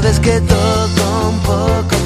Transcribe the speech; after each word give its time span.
vez 0.00 0.18
que 0.18 0.40
toco 0.40 1.28
un 1.28 1.38
poco 1.40 2.03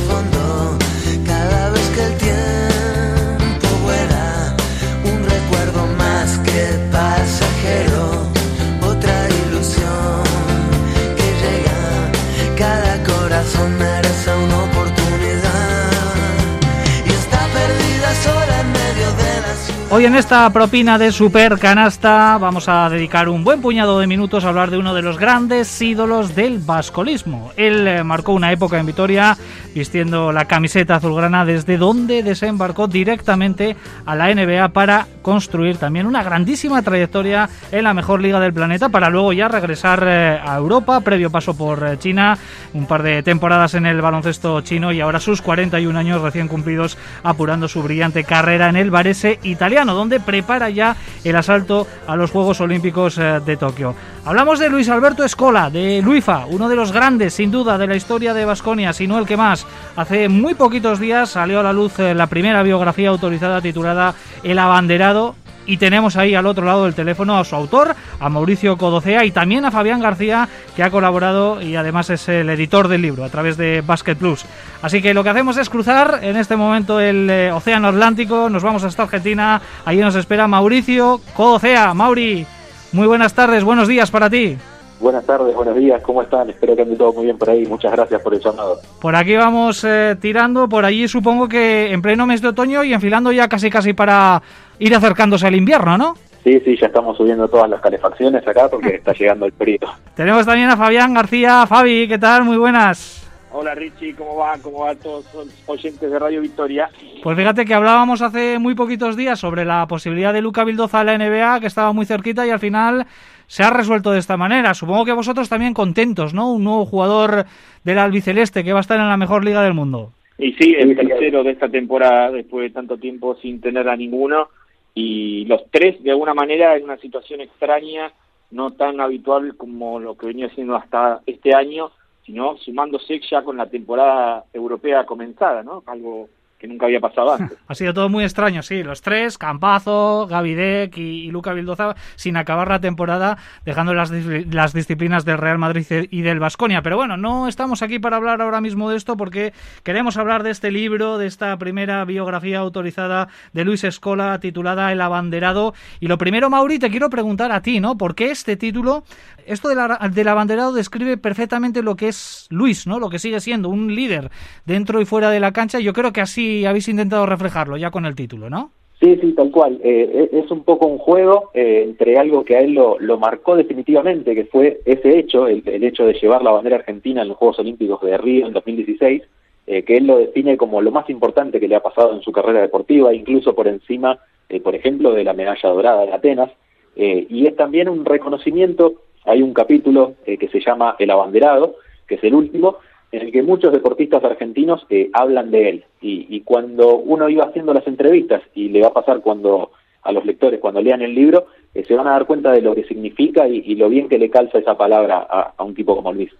Hoy 19.90 20.04
en 20.04 20.14
esta 20.14 20.50
propina 20.50 20.98
de 20.98 21.10
Super 21.12 21.58
Canasta 21.58 22.36
vamos 22.36 22.68
a 22.68 22.90
dedicar 22.90 23.30
un 23.30 23.42
buen 23.42 23.62
puñado 23.62 23.98
de 23.98 24.06
minutos 24.06 24.44
a 24.44 24.50
hablar 24.50 24.70
de 24.70 24.76
uno 24.76 24.92
de 24.92 25.00
los 25.00 25.18
grandes 25.18 25.80
ídolos 25.80 26.34
del 26.34 26.58
vascolismo. 26.58 27.52
Él 27.56 27.88
eh, 27.88 28.04
marcó 28.04 28.34
una 28.34 28.52
época 28.52 28.78
en 28.78 28.84
Vitoria 28.84 29.38
vistiendo 29.78 30.32
la 30.32 30.46
camiseta 30.46 30.96
azulgrana 30.96 31.44
desde 31.44 31.78
donde 31.78 32.24
desembarcó 32.24 32.88
directamente 32.88 33.76
a 34.04 34.16
la 34.16 34.34
NBA 34.34 34.70
para 34.70 35.06
construir 35.22 35.76
también 35.76 36.06
una 36.06 36.24
grandísima 36.24 36.82
trayectoria 36.82 37.48
en 37.70 37.84
la 37.84 37.94
mejor 37.94 38.20
liga 38.20 38.40
del 38.40 38.52
planeta 38.52 38.88
para 38.88 39.08
luego 39.08 39.32
ya 39.32 39.46
regresar 39.46 40.02
eh, 40.04 40.40
a 40.44 40.56
Europa, 40.56 41.00
previo 41.00 41.30
paso 41.30 41.56
por 41.56 41.86
eh, 41.86 41.96
China, 41.98 42.36
un 42.74 42.86
par 42.86 43.04
de 43.04 43.22
temporadas 43.22 43.74
en 43.74 43.86
el 43.86 44.00
baloncesto 44.00 44.60
chino 44.62 44.90
y 44.90 45.00
ahora 45.00 45.20
sus 45.20 45.42
41 45.42 45.96
años 45.96 46.22
recién 46.22 46.48
cumplidos 46.48 46.98
apurando 47.22 47.68
su 47.68 47.80
brillante 47.80 48.24
carrera 48.24 48.68
en 48.68 48.76
el 48.76 48.90
Varese 48.90 49.38
italiano 49.44 49.94
donde 49.94 50.18
prepara 50.18 50.70
ya 50.70 50.96
el 51.22 51.36
asalto 51.36 51.86
a 52.08 52.16
los 52.16 52.32
Juegos 52.32 52.60
Olímpicos 52.60 53.16
eh, 53.18 53.40
de 53.46 53.56
Tokio. 53.56 53.94
Hablamos 54.28 54.58
de 54.58 54.68
Luis 54.68 54.90
Alberto 54.90 55.24
Escola, 55.24 55.70
de 55.70 56.02
Luifa, 56.02 56.44
uno 56.44 56.68
de 56.68 56.76
los 56.76 56.92
grandes, 56.92 57.32
sin 57.32 57.50
duda, 57.50 57.78
de 57.78 57.86
la 57.86 57.96
historia 57.96 58.34
de 58.34 58.44
Vasconia, 58.44 58.92
si 58.92 59.06
no 59.06 59.18
el 59.18 59.24
que 59.24 59.38
más. 59.38 59.66
Hace 59.96 60.28
muy 60.28 60.52
poquitos 60.52 61.00
días 61.00 61.30
salió 61.30 61.60
a 61.60 61.62
la 61.62 61.72
luz 61.72 61.98
eh, 61.98 62.14
la 62.14 62.26
primera 62.26 62.62
biografía 62.62 63.08
autorizada 63.08 63.62
titulada 63.62 64.14
El 64.42 64.58
Abanderado, 64.58 65.34
y 65.64 65.78
tenemos 65.78 66.16
ahí 66.16 66.34
al 66.34 66.44
otro 66.44 66.66
lado 66.66 66.84
del 66.84 66.94
teléfono 66.94 67.38
a 67.38 67.44
su 67.44 67.56
autor, 67.56 67.96
a 68.20 68.28
Mauricio 68.28 68.76
Codocea 68.76 69.24
y 69.24 69.30
también 69.30 69.64
a 69.64 69.70
Fabián 69.70 70.00
García, 70.00 70.46
que 70.76 70.82
ha 70.82 70.90
colaborado 70.90 71.62
y 71.62 71.76
además 71.76 72.10
es 72.10 72.28
el 72.28 72.50
editor 72.50 72.88
del 72.88 73.00
libro 73.00 73.24
a 73.24 73.30
través 73.30 73.56
de 73.56 73.80
Basket 73.80 74.16
Plus. 74.16 74.44
Así 74.82 75.00
que 75.00 75.14
lo 75.14 75.24
que 75.24 75.30
hacemos 75.30 75.56
es 75.56 75.70
cruzar 75.70 76.20
en 76.20 76.36
este 76.36 76.54
momento 76.54 77.00
el 77.00 77.30
eh, 77.30 77.50
Océano 77.50 77.88
Atlántico, 77.88 78.50
nos 78.50 78.62
vamos 78.62 78.84
hasta 78.84 79.04
Argentina, 79.04 79.62
allí 79.86 80.00
nos 80.00 80.16
espera 80.16 80.46
Mauricio 80.46 81.22
Codocea. 81.34 81.94
Mauri, 81.94 82.46
muy 82.92 83.06
buenas 83.06 83.34
tardes, 83.34 83.64
buenos 83.64 83.88
días 83.88 84.10
para 84.10 84.30
ti. 84.30 84.56
Buenas 85.00 85.24
tardes, 85.24 85.54
buenos 85.54 85.76
días, 85.76 86.02
¿cómo 86.02 86.22
están? 86.22 86.50
Espero 86.50 86.74
que 86.74 86.82
ande 86.82 86.96
todo 86.96 87.12
muy 87.12 87.26
bien 87.26 87.38
por 87.38 87.48
ahí. 87.50 87.64
Muchas 87.66 87.92
gracias 87.92 88.20
por 88.20 88.34
el 88.34 88.40
llamado. 88.40 88.80
Por 89.00 89.14
aquí 89.14 89.36
vamos 89.36 89.84
eh, 89.84 90.16
tirando, 90.20 90.68
por 90.68 90.84
allí 90.84 91.06
supongo 91.06 91.48
que 91.48 91.92
en 91.92 92.02
pleno 92.02 92.26
mes 92.26 92.42
de 92.42 92.48
otoño 92.48 92.82
y 92.82 92.92
enfilando 92.92 93.30
ya 93.30 93.48
casi 93.48 93.70
casi 93.70 93.92
para 93.92 94.42
ir 94.80 94.94
acercándose 94.94 95.46
al 95.46 95.54
invierno, 95.54 95.96
¿no? 95.96 96.14
Sí, 96.42 96.60
sí, 96.64 96.76
ya 96.80 96.88
estamos 96.88 97.16
subiendo 97.16 97.46
todas 97.46 97.70
las 97.70 97.80
calefacciones 97.80 98.46
acá 98.46 98.68
porque 98.68 98.94
está 98.96 99.12
llegando 99.12 99.46
el 99.46 99.52
frío. 99.52 99.78
Tenemos 100.16 100.44
también 100.46 100.70
a 100.70 100.76
Fabián 100.76 101.14
García. 101.14 101.66
Fabi, 101.66 102.08
¿qué 102.08 102.18
tal? 102.18 102.44
Muy 102.44 102.56
buenas. 102.56 103.27
Hola 103.50 103.74
Richie, 103.74 104.14
¿cómo 104.14 104.36
va? 104.36 104.58
¿Cómo 104.62 104.80
van 104.80 104.98
todos 104.98 105.24
los 105.34 105.48
oyentes 105.66 106.10
de 106.10 106.18
Radio 106.18 106.42
Victoria? 106.42 106.90
Pues 107.22 107.36
fíjate 107.36 107.64
que 107.64 107.74
hablábamos 107.74 108.20
hace 108.20 108.58
muy 108.58 108.74
poquitos 108.74 109.16
días 109.16 109.40
sobre 109.40 109.64
la 109.64 109.86
posibilidad 109.86 110.34
de 110.34 110.42
Luca 110.42 110.64
Vildoza 110.64 111.00
a 111.00 111.04
la 111.04 111.16
NBA, 111.16 111.60
que 111.60 111.66
estaba 111.66 111.92
muy 111.92 112.04
cerquita 112.04 112.46
y 112.46 112.50
al 112.50 112.58
final 112.58 113.06
se 113.46 113.62
ha 113.62 113.70
resuelto 113.70 114.12
de 114.12 114.18
esta 114.18 114.36
manera. 114.36 114.74
Supongo 114.74 115.06
que 115.06 115.12
vosotros 115.12 115.48
también 115.48 115.72
contentos, 115.72 116.34
¿no? 116.34 116.52
Un 116.52 116.64
nuevo 116.64 116.84
jugador 116.84 117.46
del 117.84 117.98
albiceleste 117.98 118.62
que 118.62 118.72
va 118.72 118.80
a 118.80 118.82
estar 118.82 119.00
en 119.00 119.08
la 119.08 119.16
mejor 119.16 119.44
liga 119.44 119.62
del 119.62 119.74
mundo. 119.74 120.12
Y 120.36 120.52
sí, 120.52 120.74
el 120.78 120.94
tercero 120.94 121.42
de 121.42 121.52
esta 121.52 121.68
temporada 121.68 122.30
después 122.30 122.64
de 122.64 122.74
tanto 122.74 122.98
tiempo 122.98 123.36
sin 123.36 123.60
tener 123.60 123.88
a 123.88 123.96
ninguno 123.96 124.48
y 124.94 125.46
los 125.46 125.62
tres 125.70 126.02
de 126.02 126.10
alguna 126.10 126.34
manera 126.34 126.76
en 126.76 126.84
una 126.84 126.98
situación 126.98 127.40
extraña, 127.40 128.12
no 128.50 128.72
tan 128.72 129.00
habitual 129.00 129.56
como 129.56 129.98
lo 129.98 130.16
que 130.16 130.26
venía 130.26 130.48
siendo 130.50 130.76
hasta 130.76 131.20
este 131.26 131.54
año, 131.54 131.90
sino 132.28 132.58
sumándose 132.58 133.22
ya 133.30 133.42
con 133.42 133.56
la 133.56 133.70
temporada 133.70 134.44
europea 134.52 135.06
comenzada, 135.06 135.62
¿no? 135.62 135.82
Algo 135.86 136.28
que 136.58 136.66
nunca 136.66 136.86
había 136.86 137.00
pasado 137.00 137.32
antes. 137.32 137.56
Ha 137.68 137.74
sido 137.74 137.92
todo 137.92 138.08
muy 138.08 138.24
extraño, 138.24 138.62
sí. 138.62 138.82
Los 138.82 139.02
tres, 139.02 139.36
Campazo, 139.36 140.26
Gavidec 140.26 140.96
y, 140.96 141.30
Luca 141.30 141.52
Vildoza, 141.52 141.94
sin 142.16 142.36
acabar 142.36 142.68
la 142.68 142.80
temporada, 142.80 143.36
dejando 143.64 143.92
las, 143.92 144.10
las 144.10 144.72
disciplinas 144.72 145.26
del 145.26 145.36
Real 145.36 145.58
Madrid 145.58 145.84
y 146.10 146.22
del 146.22 146.40
Vasconia. 146.40 146.80
Pero 146.82 146.96
bueno, 146.96 147.18
no 147.18 147.46
estamos 147.46 147.82
aquí 147.82 147.98
para 147.98 148.16
hablar 148.16 148.40
ahora 148.40 148.62
mismo 148.62 148.88
de 148.90 148.96
esto 148.96 149.16
porque 149.16 149.52
queremos 149.82 150.16
hablar 150.16 150.42
de 150.42 150.50
este 150.50 150.70
libro, 150.70 151.18
de 151.18 151.26
esta 151.26 151.56
primera 151.58 152.04
biografía 152.06 152.58
autorizada 152.58 153.28
de 153.52 153.64
Luis 153.64 153.84
Escola 153.84 154.40
titulada 154.40 154.90
El 154.90 155.02
Abanderado. 155.02 155.74
Y 156.00 156.08
lo 156.08 156.16
primero, 156.16 156.48
Mauri, 156.48 156.78
te 156.78 156.90
quiero 156.90 157.10
preguntar 157.10 157.52
a 157.52 157.60
ti, 157.60 157.80
¿no? 157.80 157.98
¿Por 157.98 158.14
qué 158.14 158.30
este 158.30 158.56
título? 158.56 159.04
Esto 159.48 159.68
de 159.68 159.74
la, 159.74 159.98
del 160.12 160.28
abanderado 160.28 160.72
describe 160.72 161.16
perfectamente 161.16 161.82
lo 161.82 161.96
que 161.96 162.08
es 162.08 162.46
Luis, 162.50 162.86
¿no? 162.86 162.98
Lo 162.98 163.10
que 163.10 163.18
sigue 163.18 163.40
siendo 163.40 163.68
un 163.68 163.94
líder 163.94 164.30
dentro 164.66 165.00
y 165.00 165.04
fuera 165.04 165.30
de 165.30 165.40
la 165.40 165.52
cancha. 165.52 165.80
Yo 165.80 165.92
creo 165.92 166.12
que 166.12 166.20
así 166.20 166.64
habéis 166.66 166.88
intentado 166.88 167.26
reflejarlo 167.26 167.76
ya 167.76 167.90
con 167.90 168.06
el 168.06 168.14
título, 168.14 168.50
¿no? 168.50 168.70
Sí, 169.00 169.16
sí, 169.20 169.32
tal 169.32 169.50
cual. 169.50 169.80
Eh, 169.82 170.30
es 170.32 170.50
un 170.50 170.64
poco 170.64 170.86
un 170.86 170.98
juego 170.98 171.50
eh, 171.54 171.84
entre 171.86 172.18
algo 172.18 172.44
que 172.44 172.56
a 172.56 172.60
él 172.60 172.72
lo, 172.72 172.98
lo, 172.98 173.18
marcó 173.18 173.54
definitivamente, 173.54 174.34
que 174.34 174.44
fue 174.46 174.80
ese 174.84 175.18
hecho, 175.18 175.46
el, 175.46 175.62
el, 175.66 175.84
hecho 175.84 176.04
de 176.04 176.14
llevar 176.14 176.42
la 176.42 176.50
bandera 176.50 176.76
argentina 176.76 177.22
en 177.22 177.28
los 177.28 177.36
Juegos 177.36 177.60
Olímpicos 177.60 178.00
de 178.02 178.18
Río 178.18 178.46
en 178.46 178.52
2016, 178.52 179.22
eh, 179.70 179.82
que 179.82 179.98
él 179.98 180.06
lo 180.06 180.16
define 180.16 180.56
como 180.56 180.80
lo 180.80 180.90
más 180.90 181.10
importante 181.10 181.60
que 181.60 181.68
le 181.68 181.76
ha 181.76 181.82
pasado 181.82 182.14
en 182.14 182.22
su 182.22 182.32
carrera 182.32 182.62
deportiva, 182.62 183.12
incluso 183.12 183.54
por 183.54 183.68
encima, 183.68 184.18
eh, 184.48 184.60
por 184.60 184.74
ejemplo, 184.74 185.12
de 185.12 185.24
la 185.24 185.34
medalla 185.34 185.68
dorada 185.68 186.06
de 186.06 186.12
Atenas. 186.14 186.50
Eh, 186.96 187.26
y 187.28 187.46
es 187.46 187.54
también 187.54 187.90
un 187.90 188.06
reconocimiento, 188.06 188.94
hay 189.28 189.42
un 189.42 189.54
capítulo 189.54 190.14
eh, 190.26 190.36
que 190.38 190.48
se 190.48 190.60
llama 190.60 190.96
El 190.98 191.10
Abanderado, 191.10 191.76
que 192.06 192.16
es 192.16 192.24
el 192.24 192.34
último, 192.34 192.78
en 193.12 193.22
el 193.22 193.32
que 193.32 193.42
muchos 193.42 193.72
deportistas 193.72 194.24
argentinos 194.24 194.86
eh, 194.90 195.10
hablan 195.12 195.50
de 195.50 195.68
él. 195.68 195.84
Y, 196.00 196.26
y, 196.28 196.40
cuando 196.42 196.96
uno 196.96 197.28
iba 197.28 197.44
haciendo 197.44 197.72
las 197.72 197.86
entrevistas, 197.86 198.42
y 198.54 198.68
le 198.68 198.82
va 198.82 198.88
a 198.88 198.92
pasar 198.92 199.20
cuando 199.20 199.72
a 200.02 200.12
los 200.12 200.24
lectores, 200.24 200.60
cuando 200.60 200.80
lean 200.80 201.02
el 201.02 201.14
libro, 201.14 201.46
eh, 201.74 201.84
se 201.86 201.94
van 201.94 202.06
a 202.06 202.12
dar 202.12 202.26
cuenta 202.26 202.52
de 202.52 202.62
lo 202.62 202.74
que 202.74 202.84
significa 202.84 203.46
y, 203.46 203.74
lo 203.74 203.88
bien 203.88 204.08
que 204.08 204.18
le 204.18 204.30
calza 204.30 204.58
esa 204.58 204.76
palabra 204.76 205.18
a, 205.18 205.62
un 205.62 205.74
tipo 205.74 205.94
como 205.94 206.12
Luis. 206.12 206.30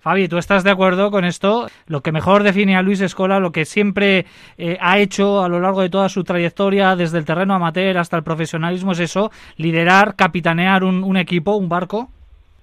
Fabi, 0.00 0.28
¿tú 0.28 0.38
estás 0.38 0.62
de 0.62 0.70
acuerdo 0.70 1.10
con 1.10 1.24
esto? 1.24 1.66
Lo 1.86 2.02
que 2.02 2.12
mejor 2.12 2.44
define 2.44 2.76
a 2.76 2.82
Luis 2.82 3.00
Escola, 3.00 3.40
lo 3.40 3.50
que 3.50 3.64
siempre 3.64 4.26
eh, 4.56 4.78
ha 4.80 4.98
hecho 4.98 5.42
a 5.42 5.48
lo 5.48 5.60
largo 5.60 5.82
de 5.82 5.90
toda 5.90 6.08
su 6.08 6.22
trayectoria, 6.22 6.94
desde 6.94 7.18
el 7.18 7.24
terreno 7.24 7.54
amateur 7.54 7.98
hasta 7.98 8.16
el 8.16 8.22
profesionalismo, 8.22 8.92
es 8.92 9.00
eso, 9.00 9.30
liderar, 9.56 10.14
capitanear 10.14 10.84
un 10.84 11.16
equipo, 11.16 11.56
un 11.56 11.68
barco. 11.68 12.10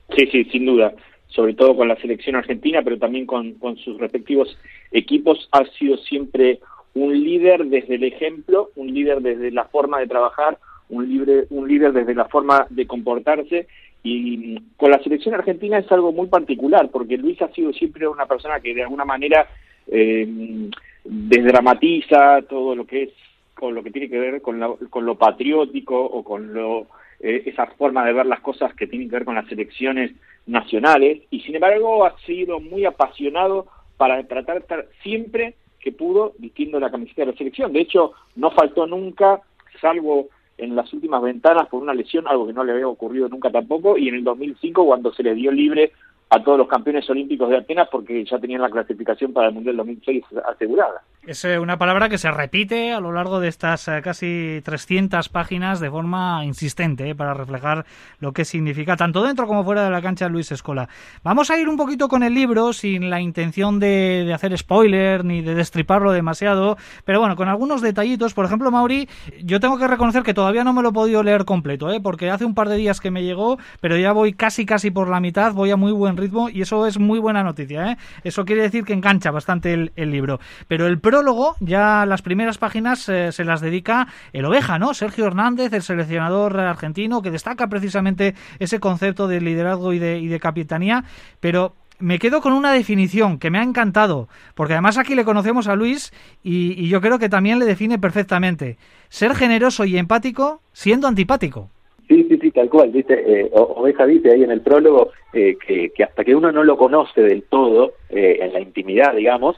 Sí, 0.09 0.27
sí, 0.31 0.43
sin 0.45 0.66
duda 0.66 0.93
sobre 1.35 1.53
todo 1.53 1.75
con 1.75 1.88
la 1.88 1.97
selección 1.97 2.35
argentina, 2.35 2.81
pero 2.81 2.97
también 2.97 3.25
con, 3.25 3.57
sus 3.83 3.99
respectivos 3.99 4.57
equipos, 4.91 5.49
ha 5.51 5.66
sido 5.77 5.97
siempre 5.97 6.59
un 6.93 7.13
líder 7.13 7.66
desde 7.66 7.95
el 7.95 8.05
ejemplo, 8.05 8.71
un 8.75 8.93
líder 8.93 9.21
desde 9.21 9.51
la 9.51 9.66
forma 9.66 9.99
de 9.99 10.07
trabajar, 10.07 10.57
un, 10.88 11.09
libre, 11.09 11.45
un 11.49 11.67
líder 11.67 11.91
desde 11.91 12.16
la 12.16 12.25
forma 12.25 12.67
de 12.69 12.88
comportarse. 12.88 13.67
Y 14.01 14.59
con 14.77 14.91
la 14.91 15.01
selección 15.01 15.33
argentina 15.33 15.79
es 15.79 15.91
algo 15.91 16.11
muy 16.13 16.27
particular, 16.27 16.89
porque 16.89 17.17
Luis 17.17 17.41
ha 17.41 17.51
sido 17.51 17.73
siempre 17.73 18.07
una 18.07 18.27
persona 18.27 18.59
que 18.59 18.73
de 18.73 18.83
alguna 18.83 19.03
manera 19.03 19.47
eh, 19.87 20.69
desdramatiza 21.03 22.43
todo 22.43 22.75
lo 22.75 22.85
que 22.85 23.03
es, 23.03 23.09
con 23.55 23.73
lo 23.73 23.83
que 23.83 23.91
tiene 23.91 24.09
que 24.09 24.19
ver 24.19 24.41
con, 24.41 24.59
la, 24.59 24.69
con 24.89 25.05
lo 25.05 25.16
patriótico 25.16 26.01
o 26.01 26.23
con 26.23 26.53
lo 26.53 26.87
eh, 27.20 27.44
esa 27.46 27.68
forma 27.68 28.06
de 28.06 28.14
ver 28.14 28.26
las 28.26 28.42
cosas 28.42 28.74
que 28.76 28.88
tienen 28.88 29.09
que 29.09 29.16
ver 29.16 29.26
con 29.26 29.36
las 29.36 29.52
elecciones 29.52 30.12
nacionales 30.46 31.24
y 31.30 31.42
sin 31.42 31.56
embargo 31.56 32.06
ha 32.06 32.18
sido 32.20 32.59
muy 32.59 32.86
apasionado 32.86 33.68
para 33.97 34.22
tratar 34.28 34.56
de 34.56 34.62
estar 34.62 34.88
siempre 35.02 35.56
que 35.79 35.91
pudo 35.91 36.34
vistiendo 36.40 36.79
la 36.79 36.91
camiseta 36.91 37.22
de 37.22 37.32
la 37.32 37.38
selección. 37.38 37.72
De 37.72 37.82
hecho, 37.82 38.14
no 38.35 38.52
faltó 38.52 38.88
nunca, 38.88 39.41
salvo 39.79 40.29
en 40.58 40.76
las 40.76 40.91
últimas 40.94 41.22
ventanas 41.22 41.67
por 41.67 41.82
una 41.82 41.94
lesión, 41.94 42.28
algo 42.28 42.47
que 42.47 42.53
no 42.53 42.64
le 42.64 42.72
había 42.72 42.88
ocurrido 42.88 43.28
nunca 43.29 43.52
tampoco, 43.52 43.97
y 43.97 44.08
en 44.08 44.16
el 44.16 44.23
2005 44.23 44.85
cuando 44.85 45.14
se 45.14 45.23
le 45.23 45.35
dio 45.35 45.52
libre 45.52 45.91
a 46.29 46.43
todos 46.43 46.57
los 46.57 46.67
campeones 46.67 47.09
olímpicos 47.09 47.49
de 47.49 47.57
Atenas 47.57 47.87
porque 47.91 48.25
ya 48.25 48.39
tenían 48.39 48.61
la 48.61 48.69
clasificación 48.69 49.31
para 49.31 49.47
el 49.47 49.53
Mundial 49.53 49.77
2006 49.77 50.23
asegurada. 50.45 51.01
Es 51.25 51.43
una 51.43 51.77
palabra 51.77 52.07
que 52.07 52.19
se 52.19 52.29
repite 52.29 52.91
a 52.91 52.99
lo 52.99 53.11
largo 53.11 53.39
de 53.39 53.47
estas 53.47 53.85
casi 54.03 54.61
300 54.63 55.27
páginas 55.29 55.79
de 55.79 55.89
forma 55.89 56.45
insistente 56.45 57.09
¿eh? 57.09 57.16
para 57.16 57.33
reflejar 57.33 57.85
lo 58.19 58.31
que 58.31 58.45
significa 58.45 58.95
tanto 58.95 59.23
dentro 59.23 59.47
como 59.47 59.63
fuera 59.63 59.83
de 59.83 59.89
la 59.89 60.03
cancha 60.03 60.29
Luis 60.29 60.51
Escola. 60.51 60.87
Vamos 61.23 61.49
a 61.49 61.57
ir 61.57 61.67
un 61.67 61.77
poquito 61.77 62.07
con 62.09 62.22
el 62.22 62.35
libro 62.35 62.73
sin 62.73 63.09
la 63.09 63.22
intención 63.22 63.79
de, 63.79 64.23
de 64.25 64.33
hacer 64.33 64.55
spoiler 64.55 65.25
ni 65.25 65.41
de 65.41 65.55
destriparlo 65.55 66.11
demasiado, 66.11 66.77
pero 67.05 67.19
bueno, 67.19 67.35
con 67.35 67.47
algunos 67.47 67.81
detallitos. 67.81 68.35
Por 68.35 68.45
ejemplo, 68.45 68.69
Mauri, 68.69 69.09
yo 69.43 69.59
tengo 69.59 69.79
que 69.79 69.87
reconocer 69.87 70.22
que 70.22 70.33
todavía 70.33 70.63
no 70.63 70.73
me 70.73 70.83
lo 70.83 70.89
he 70.89 70.93
podido 70.93 71.23
leer 71.23 71.45
completo, 71.45 71.91
¿eh? 71.91 72.01
porque 72.01 72.29
hace 72.29 72.45
un 72.45 72.53
par 72.53 72.69
de 72.69 72.77
días 72.77 73.01
que 73.01 73.09
me 73.09 73.23
llegó, 73.23 73.57
pero 73.81 73.97
ya 73.97 74.11
voy 74.11 74.33
casi 74.33 74.66
casi 74.66 74.91
por 74.91 75.09
la 75.09 75.19
mitad, 75.19 75.53
voy 75.53 75.72
a 75.72 75.75
muy 75.75 75.91
buen 75.91 76.17
ritmo 76.17 76.24
y 76.51 76.61
eso 76.61 76.87
es 76.87 76.99
muy 76.99 77.19
buena 77.19 77.43
noticia. 77.43 77.91
¿eh? 77.91 77.97
Eso 78.23 78.45
quiere 78.45 78.61
decir 78.61 78.83
que 78.83 78.93
engancha 78.93 79.31
bastante 79.31 79.73
el, 79.73 80.11
libro. 80.11 80.39
Pero 80.67 80.87
el 80.87 80.99
prólogo, 80.99 81.55
ya 81.59 82.05
las 82.05 82.22
primeras 82.22 82.57
páginas 82.57 83.07
eh, 83.09 83.31
se 83.31 83.43
las 83.43 83.61
dedica 83.61 84.07
el 84.33 84.45
oveja, 84.45 84.79
¿no? 84.79 84.93
Sergio 84.93 85.25
Hernández, 85.25 85.73
el 85.73 85.81
seleccionador 85.81 86.59
argentino, 86.59 87.22
que 87.22 87.31
destaca 87.31 87.67
precisamente 87.67 88.35
ese 88.59 88.79
concepto 88.79 89.27
de 89.27 89.41
liderazgo 89.41 89.93
y 89.93 89.99
de, 89.99 90.19
y 90.19 90.27
de 90.27 90.39
capitanía. 90.39 91.03
Pero 91.39 91.73
me 91.99 92.19
quedo 92.19 92.41
con 92.41 92.53
una 92.53 92.72
definición 92.72 93.39
que 93.39 93.49
me 93.49 93.59
ha 93.59 93.63
encantado, 93.63 94.27
porque 94.53 94.73
además 94.73 94.97
aquí 94.97 95.16
le 95.16 95.25
conocemos 95.25 95.67
a 95.67 95.75
Luis 95.75 96.11
y, 96.43 96.87
yo 96.87 97.01
creo 97.01 97.19
que 97.19 97.29
también 97.29 97.59
le 97.59 97.66
define 97.66 97.99
perfectamente. 97.99 98.77
Ser 99.09 99.35
generoso 99.35 99.85
y 99.85 99.97
empático 99.97 100.61
siendo 100.73 101.07
antipático. 101.07 101.72
Sí, 102.07 102.25
sí, 102.29 102.37
sí, 102.40 102.52
tal 102.52 102.69
cual. 102.69 102.91
Dice, 102.91 103.13
eh, 103.13 103.49
Oveja 103.52 104.05
dice 104.05 104.31
ahí 104.31 104.43
en 104.43 104.52
el 104.52 104.61
prólogo 104.61 105.11
eh, 105.34 105.57
que, 105.66 106.03
hasta 106.03 106.23
que 106.23 106.35
uno 106.35 106.52
no 106.52 106.63
lo 106.63 106.78
conoce 106.78 107.22
del 107.22 107.43
todo, 107.43 107.93
eh, 108.09 108.37
en 108.41 108.53
la 108.53 108.59
intimidad, 108.59 109.16
digamos, 109.16 109.57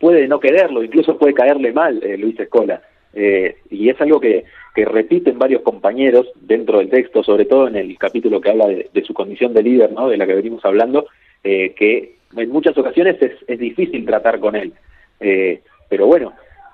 puede 0.00 0.26
no 0.26 0.40
quererlo, 0.40 0.82
incluso 0.82 1.16
puede 1.16 1.32
caerle 1.32 1.72
mal 1.72 2.00
Luis 2.18 2.38
Escola. 2.40 2.82
y 3.14 3.88
es 3.88 4.00
algo 4.00 4.18
que, 4.18 4.44
repiten 4.74 5.38
varios 5.38 5.62
compañeros 5.62 6.26
dentro 6.40 6.78
del 6.78 6.90
texto, 6.90 7.22
sobre 7.22 7.46
todo 7.46 7.68
en 7.68 7.76
el 7.76 7.96
capítulo 7.96 8.40
que 8.40 8.50
habla 8.50 8.66
de, 8.66 9.04
su 9.06 9.14
condición 9.14 9.54
de 9.54 9.62
líder, 9.62 9.92
¿no? 9.92 10.08
de 10.08 10.16
la 10.16 10.26
que 10.26 10.34
venimos 10.34 10.64
hablando, 10.64 11.06
eh, 11.44 11.74
que 11.78 12.16
en 12.36 12.50
muchas 12.50 12.76
ocasiones 12.76 13.22
es, 13.22 13.32
es 13.46 13.58
difícil 13.58 14.04
tratar 14.04 14.40
con 14.40 14.56
él. 14.56 14.72
Eh, 15.20 15.60
pero 15.88 16.06
bueno, 16.06 16.32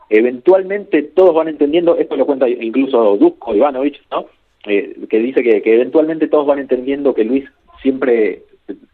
eventualmente 0.08 1.02
todos 1.02 1.34
van 1.34 1.48
entendiendo, 1.48 1.96
esto 1.96 2.16
lo 2.16 2.26
cuenta 2.26 2.48
incluso 2.48 3.16
Dusko 3.18 3.54
Ivanovich, 3.54 4.00
¿no? 4.10 4.26
Eh, 4.64 4.96
que 5.08 5.18
dice 5.18 5.42
que, 5.42 5.60
que, 5.60 5.74
eventualmente 5.74 6.28
todos 6.28 6.46
van 6.46 6.60
entendiendo 6.60 7.14
que 7.14 7.24
Luis 7.24 7.44
siempre, 7.80 8.42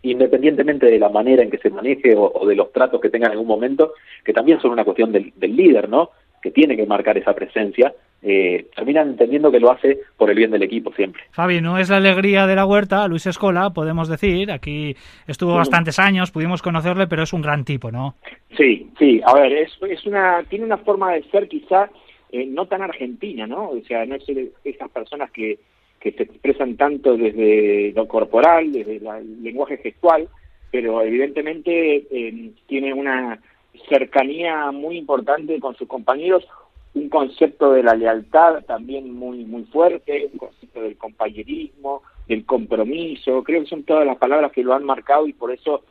independientemente 0.03 0.87
de 0.87 0.99
la 0.99 1.11
manera 1.11 1.43
en 1.43 1.51
que 1.51 1.59
se 1.59 1.71
maneje 1.71 2.15
o, 2.17 2.47
de 2.47 2.57
los 2.57 2.73
tratos 2.73 3.01
que 3.01 3.11
tenga 3.11 3.27
en 3.27 3.33
algún 3.33 3.47
momento, 3.47 3.93
que 4.25 4.33
también 4.33 4.61
son 4.61 4.71
una 4.71 4.85
cuestión 4.85 5.13
del, 5.13 5.33
del 5.37 5.55
líder, 5.55 5.89
¿no? 5.89 6.11
Que 6.43 6.51
tiene 6.51 6.77
que 6.77 6.87
marcar 6.87 7.19
esa 7.19 7.35
presencia, 7.35 7.93
eh, 8.23 8.67
terminan 8.75 9.11
entendiendo 9.11 9.51
que 9.51 9.61
lo 9.61 9.71
hace 9.71 10.01
por 10.17 10.31
el 10.31 10.37
bien 10.37 10.51
del 10.51 10.63
equipo 10.63 10.93
siempre. 10.93 11.23
Fabi, 11.31 11.61
no 11.61 11.79
es 11.79 11.89
la 11.89 11.99
alegría 11.99 12.47
de 12.47 12.57
la 12.57 12.67
huerta, 12.67 13.07
Luis 13.07 13.27
Escola, 13.27 13.71
podemos 13.71 14.09
decir, 14.09 14.51
aquí 14.51 14.97
estuvo 15.27 15.55
bastantes 15.55 15.99
años, 15.99 16.33
pudimos 16.33 16.63
conocerle, 16.63 17.07
pero 17.07 17.23
es 17.23 17.33
un 17.33 17.43
gran 17.43 17.65
tipo, 17.65 17.93
¿no? 17.93 18.17
Sí, 18.57 18.89
sí, 18.99 19.21
a 19.25 19.35
ver, 19.35 19.53
es, 19.53 19.71
es 19.89 20.05
una, 20.07 20.43
tiene 20.49 20.65
una 20.65 20.79
forma 20.79 21.13
de 21.13 21.23
ser 21.31 21.47
quizá 21.47 21.91
eh, 22.31 22.47
no 22.47 22.67
tan 22.67 22.83
argentina, 22.83 23.47
¿no? 23.47 23.71
O 23.71 23.81
sea, 23.83 24.05
no 24.07 24.17
es 24.17 24.25
esas 24.65 24.91
personas 24.91 25.31
que, 25.31 25.59
que 26.01 26.13
se 26.13 26.25
expresan 26.25 26.77
tanto 26.77 27.17
desde 27.17 27.93
lo 27.95 28.07
corporal, 28.07 28.73
desde 28.73 28.97
el 28.97 29.43
lenguaje 29.43 29.79
gestual, 29.79 30.29
pero 30.71 31.03
evidentemente 31.03 32.07
eh, 32.11 32.51
tiene 32.67 32.93
una 32.93 33.41
cercanía 33.89 34.71
muy 34.71 34.99
importante 34.99 35.59
con 35.61 35.75
sus 35.77 35.89
compañeros, 35.89 36.47
un 36.95 37.09
concepto 37.09 37.73
de 37.73 37.83
la 37.83 37.95
lealtad 37.95 38.65
también 38.65 39.13
muy 39.13 39.45
muy 39.45 39.65
fuerte, 39.65 40.29
un 40.33 40.39
concepto 40.39 40.83
del 40.83 40.97
compañerismo, 40.97 42.03
del 42.27 42.45
compromiso, 42.45 43.43
creo 43.45 43.63
que 43.63 43.69
son 43.69 43.85
todas 43.85 44.07
las 44.07 44.19
palabras 44.19 44.53
que 44.53 44.63
lo 44.63 44.75
han 44.75 44.85
marcado 44.85 45.27
y 45.27 45.33
por 45.33 45.53
eso 45.53 45.83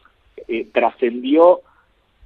eh, 0.47 0.67
trascendió, 0.71 1.61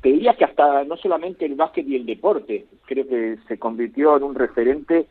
te 0.02 0.10
diría 0.10 0.34
que 0.34 0.46
hasta 0.46 0.84
no 0.84 0.98
solamente 0.98 1.46
el 1.46 1.56
básquet 1.56 1.88
y 1.88 1.96
el 1.96 2.06
deporte, 2.06 2.66
creo 2.86 3.08
que 3.08 3.38
se 3.48 3.60
convirtió 3.60 4.18
en 4.18 4.24
un 4.24 4.36
referente 4.36 5.06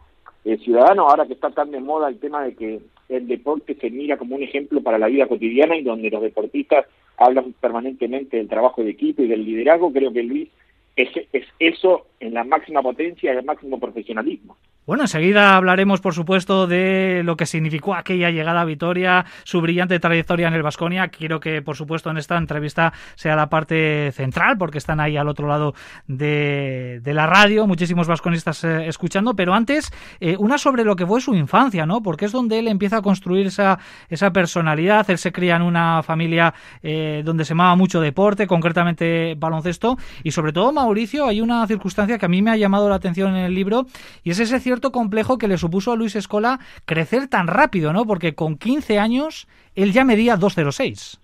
eh, 0.45 0.59
ciudadano, 0.59 1.09
ahora 1.09 1.27
que 1.27 1.35
está 1.35 1.51
tan 1.51 1.71
de 1.71 1.81
moda 1.81 2.09
el 2.09 2.19
tema 2.19 2.43
de 2.43 2.55
que 2.55 2.81
el 3.09 3.29
deporte 3.29 3.75
se 3.75 3.91
mira 3.91 4.17
como 4.17 4.37
un 4.37 4.43
ejemplo 4.43 4.83
para 4.83 4.99
la 4.99 5.07
vida 5.07 5.27
cotidiana 5.27 5.77
y 5.77 5.83
donde 5.83 6.11
los 6.11 6.23
deportistas 6.23 6.87
hablan 7.17 7.55
permanentemente 7.61 8.37
del 8.37 8.49
trabajo 8.49 8.83
de 8.83 8.91
equipo 8.91 9.23
y 9.23 9.29
del 9.29 9.45
liderazgo, 9.45 9.93
creo 9.93 10.13
que 10.13 10.23
Luis 10.23 10.49
es, 10.97 11.09
es 11.33 11.45
eso 11.59 12.07
en 12.19 12.35
la 12.35 12.45
máxima 12.45 12.83
potencia 12.83 13.33
y 13.33 13.37
el 13.37 13.45
máximo 13.45 13.79
profesionalismo. 13.79 14.57
Bueno, 14.91 15.05
enseguida 15.05 15.55
hablaremos, 15.55 16.01
por 16.01 16.15
supuesto, 16.15 16.67
de 16.67 17.23
lo 17.25 17.37
que 17.37 17.47
significó 17.47 17.95
aquella 17.95 18.31
llegada 18.31 18.63
a 18.63 18.65
Vitoria, 18.65 19.25
su 19.45 19.61
brillante 19.61 20.01
trayectoria 20.01 20.49
en 20.49 20.55
el 20.55 20.65
Vasconia. 20.65 21.07
Quiero 21.07 21.39
que, 21.39 21.63
por 21.63 21.77
supuesto, 21.77 22.11
en 22.11 22.17
esta 22.17 22.37
entrevista 22.37 22.93
sea 23.15 23.37
la 23.37 23.49
parte 23.49 24.11
central, 24.11 24.59
porque 24.59 24.79
están 24.79 24.99
ahí 24.99 25.17
al 25.17 25.29
otro 25.29 25.47
lado 25.47 25.75
de, 26.09 27.01
la 27.05 27.29
radio, 27.29 27.69
muchísimos 27.69 28.09
vasconistas 28.09 28.65
eh, 28.65 28.89
escuchando. 28.89 29.35
Pero 29.35 29.55
antes, 29.55 29.93
eh, 30.19 30.35
una 30.41 30.59
sobre 30.59 30.83
lo 30.83 30.97
que 30.97 31.07
fue 31.07 31.21
su 31.21 31.37
infancia, 31.37 31.87
¿no? 31.87 32.03
Porque 32.03 32.25
es 32.25 32.33
donde 32.33 32.59
él 32.59 32.67
empieza 32.67 32.97
a 32.97 33.03
construir 33.03 33.47
esa, 33.47 33.79
esa 34.09 34.33
personalidad. 34.33 35.09
Él 35.09 35.19
se 35.19 35.31
cría 35.31 35.55
en 35.55 35.63
una 35.63 36.03
familia 36.03 36.53
eh, 36.83 37.23
donde 37.25 37.45
se 37.45 37.53
amaba 37.53 37.77
mucho 37.77 38.01
deporte, 38.01 38.49
concretamente 38.49 39.37
baloncesto. 39.39 39.99
Y 40.25 40.33
sobre 40.33 40.53
todo, 40.53 40.73
Mauricio, 40.73 41.27
hay 41.27 41.41
una 41.41 41.65
circunstancia 41.69 42.19
que 42.19 42.27
a 42.27 42.29
mí 42.29 42.43
me 42.43 42.51
ha 42.51 42.57
llamado 42.57 42.89
la 42.89 42.97
atención 42.97 43.37
en 43.37 43.45
el 43.45 43.55
libro, 43.55 43.87
y 44.25 44.31
es 44.31 44.41
ese 44.41 44.59
cierto 44.59 44.80
complejo 44.81 45.39
que 45.39 45.49
le 45.49 45.59
supuso 45.59 45.93
a 45.93 45.97
Luis 45.97 46.17
Escola 46.17 46.61
crecer 46.87 47.29
tan 47.29 47.47
rápido, 47.47 47.93
¿no? 47.93 48.07
Porque 48.07 48.35
con 48.35 48.57
15 48.57 48.99
años 48.99 49.47
él 49.75 49.93
ya 49.93 50.05
medía 50.05 50.37
2,06. 50.37 51.19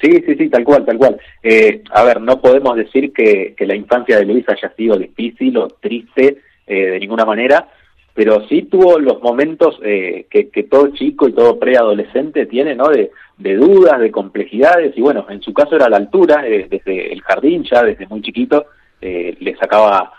Sí, 0.00 0.22
sí, 0.26 0.34
sí, 0.36 0.48
tal 0.50 0.64
cual, 0.64 0.84
tal 0.84 0.98
cual. 0.98 1.18
Eh, 1.42 1.82
a 1.90 2.04
ver, 2.04 2.20
no 2.20 2.40
podemos 2.40 2.76
decir 2.76 3.12
que, 3.12 3.54
la 3.58 3.74
infancia 3.74 4.18
de 4.18 4.26
Luis 4.26 4.44
haya 4.48 4.72
sido 4.76 4.98
difícil 4.98 5.56
o 5.56 5.68
triste 5.68 6.38
eh, 6.66 6.86
de 6.90 7.00
ninguna 7.00 7.24
manera, 7.24 7.68
pero 8.12 8.46
sí 8.46 8.62
tuvo 8.62 8.98
los 8.98 9.22
momentos 9.22 9.78
eh, 9.82 10.26
que, 10.30 10.62
todo 10.64 10.88
chico 10.88 11.28
y 11.28 11.32
todo 11.32 11.58
preadolescente 11.58 12.46
tiene, 12.46 12.74
¿no? 12.74 12.88
De, 12.88 13.10
dudas, 13.38 14.00
de 14.00 14.10
complejidades, 14.10 14.96
y 14.96 15.00
bueno, 15.00 15.26
en 15.28 15.42
su 15.42 15.52
caso 15.52 15.76
era 15.76 15.88
la 15.88 15.98
altura, 15.98 16.42
desde 16.42 17.12
el 17.12 17.20
jardín 17.22 17.64
ya, 17.64 17.82
desde 17.82 18.06
muy 18.06 18.22
chiquito, 18.22 18.66
le 19.00 19.56
sacaba 19.56 20.12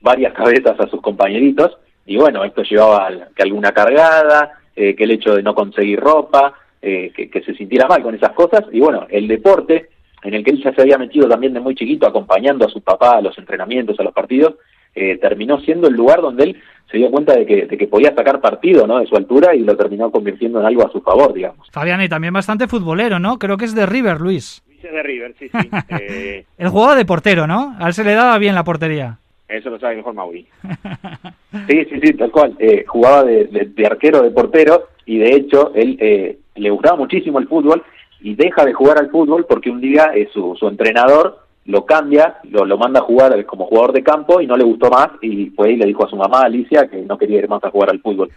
varias 0.00 0.32
cabezas 0.36 0.78
a 0.78 0.88
sus 0.88 1.00
compañeritos, 1.00 1.76
y 2.06 2.16
bueno, 2.16 2.44
esto 2.44 2.62
llevaba 2.62 3.06
a 3.06 3.28
que 3.34 3.42
alguna 3.42 3.72
cargada, 3.72 4.58
eh, 4.74 4.94
que 4.94 5.04
el 5.04 5.12
hecho 5.12 5.34
de 5.34 5.42
no 5.42 5.54
conseguir 5.54 6.00
ropa, 6.00 6.54
eh, 6.82 7.12
que, 7.14 7.42
se 7.42 7.54
sintiera 7.54 7.86
mal 7.86 8.02
con 8.02 8.14
esas 8.14 8.32
cosas, 8.32 8.64
y 8.72 8.80
bueno, 8.80 9.06
el 9.10 9.28
deporte, 9.28 9.90
en 10.22 10.34
el 10.34 10.42
que 10.42 10.50
él 10.50 10.62
ya 10.62 10.72
se 10.72 10.82
había 10.82 10.98
metido 10.98 11.28
también 11.28 11.52
de 11.52 11.60
muy 11.60 11.74
chiquito, 11.74 12.06
acompañando 12.06 12.66
a 12.66 12.70
su 12.70 12.80
papá 12.80 13.18
a 13.18 13.20
los 13.20 13.36
entrenamientos, 13.38 14.00
a 14.00 14.02
los 14.02 14.12
partidos, 14.12 14.54
eh, 14.94 15.18
terminó 15.18 15.60
siendo 15.60 15.88
el 15.88 15.94
lugar 15.94 16.20
donde 16.20 16.44
él 16.44 16.62
se 16.90 16.96
dio 16.96 17.10
cuenta 17.10 17.36
de 17.36 17.46
que, 17.46 17.66
de 17.66 17.78
que 17.78 17.86
podía 17.86 18.14
sacar 18.14 18.40
partido 18.40 18.86
¿no? 18.86 18.98
de 18.98 19.06
su 19.06 19.16
altura 19.16 19.54
y 19.54 19.60
lo 19.60 19.76
terminó 19.76 20.10
convirtiendo 20.10 20.58
en 20.58 20.66
algo 20.66 20.84
a 20.84 20.90
su 20.90 21.00
favor, 21.00 21.32
digamos. 21.32 21.68
Fabián, 21.70 22.02
y 22.02 22.08
también 22.08 22.32
bastante 22.32 22.66
futbolero, 22.66 23.20
¿no? 23.20 23.38
Creo 23.38 23.56
que 23.56 23.66
es 23.66 23.74
de 23.74 23.86
River, 23.86 24.20
Luis. 24.20 24.62
Es 24.82 24.90
de 24.90 25.02
River, 25.02 25.34
sí, 25.38 25.48
sí. 25.48 25.70
él 26.58 26.68
jugaba 26.68 26.96
de 26.96 27.04
portero, 27.04 27.46
¿no? 27.46 27.76
A 27.78 27.86
él 27.86 27.94
se 27.94 28.02
le 28.02 28.14
daba 28.14 28.36
bien 28.38 28.54
la 28.54 28.64
portería. 28.64 29.18
Eso 29.50 29.68
lo 29.68 29.78
sabe 29.78 29.96
mejor 29.96 30.14
Mauri. 30.14 30.46
sí, 31.68 31.84
sí, 31.90 32.00
sí, 32.02 32.12
tal 32.14 32.30
cual. 32.30 32.54
Eh, 32.58 32.84
jugaba 32.86 33.24
de, 33.24 33.72
arquero, 33.84 34.22
de 34.22 34.30
portero, 34.30 34.88
y 35.06 35.18
de 35.18 35.34
hecho 35.34 35.72
él 35.74 35.96
eh, 36.00 36.38
le 36.54 36.70
gustaba 36.70 36.96
muchísimo 36.96 37.38
el 37.38 37.48
fútbol 37.48 37.82
y 38.20 38.34
deja 38.36 38.64
de 38.64 38.72
jugar 38.72 38.98
al 38.98 39.10
fútbol 39.10 39.46
porque 39.48 39.70
un 39.70 39.80
día 39.80 40.12
eh, 40.14 40.28
su, 40.32 40.56
entrenador 40.62 41.40
lo 41.64 41.84
cambia, 41.84 42.36
lo, 42.44 42.64
lo 42.64 42.78
manda 42.78 43.00
a 43.00 43.04
jugar 43.04 43.44
como 43.46 43.66
jugador 43.66 43.92
de 43.92 44.02
campo 44.02 44.40
y 44.40 44.46
no 44.46 44.56
le 44.56 44.64
gustó 44.64 44.88
más 44.90 45.08
y 45.20 45.46
fue 45.50 45.72
y 45.72 45.76
le 45.76 45.86
dijo 45.86 46.04
a 46.04 46.10
su 46.10 46.16
mamá 46.16 46.42
Alicia 46.42 46.88
que 46.88 47.02
no 47.02 47.18
quería 47.18 47.38
ir 47.38 47.48
más 47.48 47.64
a 47.64 47.70
jugar 47.70 47.90
al 47.90 48.00
fútbol. 48.00 48.30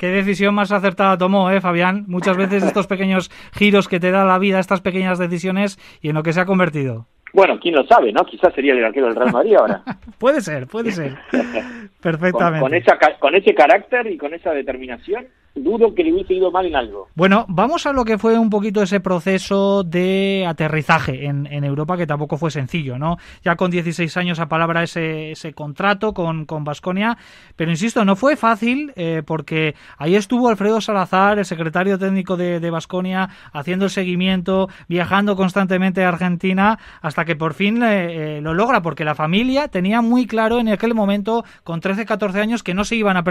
Qué 0.00 0.06
decisión 0.06 0.54
más 0.54 0.72
acertada 0.72 1.18
tomó, 1.18 1.50
¿eh, 1.50 1.60
Fabián? 1.60 2.04
Muchas 2.08 2.34
veces 2.34 2.62
estos 2.62 2.86
pequeños 2.86 3.30
giros 3.52 3.86
que 3.86 4.00
te 4.00 4.10
da 4.10 4.24
la 4.24 4.38
vida, 4.38 4.58
estas 4.58 4.80
pequeñas 4.80 5.18
decisiones 5.18 5.78
y 6.00 6.08
en 6.08 6.14
lo 6.14 6.22
que 6.22 6.32
se 6.32 6.40
ha 6.40 6.46
convertido. 6.46 7.06
Bueno, 7.32 7.58
quién 7.60 7.74
lo 7.74 7.86
sabe, 7.86 8.12
¿no? 8.12 8.24
Quizás 8.24 8.52
sería 8.54 8.72
el 8.72 8.84
arquero 8.84 9.06
del 9.06 9.16
Real 9.16 9.32
Madrid 9.32 9.54
ahora. 9.54 9.82
puede 10.18 10.40
ser, 10.40 10.66
puede 10.66 10.92
ser. 10.92 11.16
Perfectamente. 12.00 12.60
Con, 12.60 12.74
esa, 12.74 12.98
con 13.18 13.34
ese 13.34 13.54
carácter 13.54 14.06
y 14.06 14.16
con 14.16 14.34
esa 14.34 14.52
determinación, 14.52 15.26
dudo 15.54 15.94
que 15.94 16.04
le 16.04 16.12
hubiese 16.12 16.34
ido 16.34 16.50
mal 16.50 16.66
en 16.66 16.76
algo. 16.76 17.08
Bueno, 17.14 17.44
vamos 17.48 17.86
a 17.86 17.92
lo 17.92 18.04
que 18.04 18.18
fue 18.18 18.38
un 18.38 18.50
poquito 18.50 18.82
ese 18.82 19.00
proceso 19.00 19.82
de 19.82 20.44
aterrizaje 20.46 21.26
en, 21.26 21.46
en 21.46 21.64
Europa, 21.64 21.96
que 21.96 22.06
tampoco 22.06 22.36
fue 22.36 22.50
sencillo, 22.50 22.98
¿no? 22.98 23.16
Ya 23.42 23.56
con 23.56 23.70
16 23.70 24.16
años 24.16 24.38
a 24.40 24.46
palabra 24.46 24.82
ese, 24.82 25.32
ese 25.32 25.52
contrato 25.52 26.12
con 26.12 26.46
Basconia, 26.64 27.16
pero 27.56 27.70
insisto, 27.70 28.04
no 28.04 28.16
fue 28.16 28.36
fácil 28.36 28.92
eh, 28.96 29.22
porque 29.24 29.74
ahí 29.98 30.14
estuvo 30.14 30.48
Alfredo 30.48 30.80
Salazar, 30.80 31.38
el 31.38 31.44
secretario 31.44 31.98
técnico 31.98 32.36
de 32.36 32.70
Basconia, 32.70 33.28
haciendo 33.52 33.86
el 33.86 33.90
seguimiento, 33.90 34.68
viajando 34.88 35.36
constantemente 35.36 36.04
a 36.04 36.08
Argentina, 36.08 36.78
hasta 37.00 37.24
que 37.24 37.36
por 37.36 37.54
fin 37.54 37.82
eh, 37.82 38.38
eh, 38.38 38.40
lo 38.40 38.54
logra, 38.54 38.82
porque 38.82 39.04
la 39.04 39.14
familia 39.14 39.68
tenía 39.68 40.00
muy 40.00 40.26
claro 40.26 40.58
en 40.58 40.68
aquel 40.68 40.94
momento, 40.94 41.44
con 41.64 41.80
13, 41.80 42.06
14 42.06 42.40
años, 42.40 42.62
que 42.62 42.74
no 42.74 42.84
se 42.84 42.96
iban 42.96 43.16
a, 43.16 43.24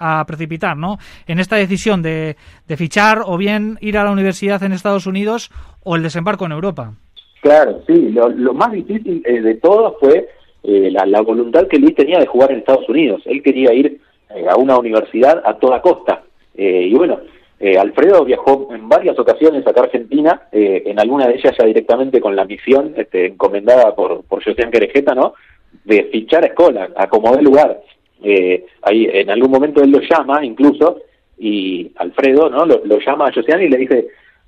a 0.00 0.24
precipitar, 0.26 0.76
¿no? 0.76 0.98
En 1.26 1.38
esta 1.38 1.56
decisión 1.62 2.02
de, 2.02 2.36
fichar 2.76 3.22
o 3.24 3.36
bien 3.36 3.78
ir 3.80 3.98
a 3.98 4.04
la 4.04 4.12
universidad 4.12 4.62
en 4.62 4.72
Estados 4.72 5.06
Unidos 5.06 5.50
o 5.82 5.96
el 5.96 6.02
desembarco 6.02 6.46
en 6.46 6.52
Europa. 6.52 6.92
Claro, 7.40 7.82
sí, 7.86 8.10
lo, 8.10 8.54
más 8.54 8.72
difícil 8.72 9.22
eh, 9.24 9.40
de 9.40 9.54
todo 9.56 9.96
fue 9.98 10.28
eh, 10.62 10.90
la, 10.90 11.20
voluntad 11.22 11.66
que 11.66 11.78
Luis 11.78 11.94
tenía 11.94 12.18
de 12.18 12.26
jugar 12.26 12.52
en 12.52 12.58
Estados 12.58 12.88
Unidos. 12.88 13.22
Él 13.24 13.42
quería 13.42 13.72
ir 13.72 14.00
eh, 14.34 14.46
a 14.48 14.56
una 14.56 14.78
universidad 14.78 15.42
a 15.44 15.54
toda 15.58 15.80
costa. 15.80 16.22
y 16.54 16.94
bueno, 16.94 17.18
Eh, 17.64 17.78
Alfredo 17.78 18.24
viajó 18.24 18.70
en 18.74 18.88
varias 18.88 19.16
ocasiones 19.20 19.64
acá 19.64 19.82
a 19.82 19.84
Argentina, 19.84 20.48
eh, 20.50 20.82
en 20.84 20.98
alguna 20.98 21.28
de 21.28 21.34
ellas 21.34 21.54
ya 21.56 21.64
directamente 21.64 22.20
con 22.20 22.34
la 22.34 22.44
misión 22.44 22.92
este, 22.96 23.26
encomendada 23.26 23.94
por, 23.94 24.24
por 24.24 24.42
José 24.42 24.68
Querejeta, 24.68 25.14
¿no? 25.14 25.34
De 25.84 26.02
fichar 26.10 26.42
a 26.42 26.48
Escola, 26.48 26.90
a 26.96 27.08
como 27.08 27.36
de 27.36 27.42
lugar. 27.42 27.80
Eh, 28.20 28.66
ahí 28.82 29.08
en 29.12 29.30
algún 29.30 29.52
momento 29.52 29.80
él 29.80 29.92
lo 29.92 30.00
llama 30.00 30.44
incluso, 30.44 31.02
y 31.42 31.90
Alfredo, 31.96 32.48
¿no? 32.48 32.64
Lo, 32.64 32.82
lo 32.84 33.00
llama 33.00 33.26
a 33.26 33.32
José 33.32 33.64
y 33.64 33.68
le 33.68 33.76
dice, 33.76 34.06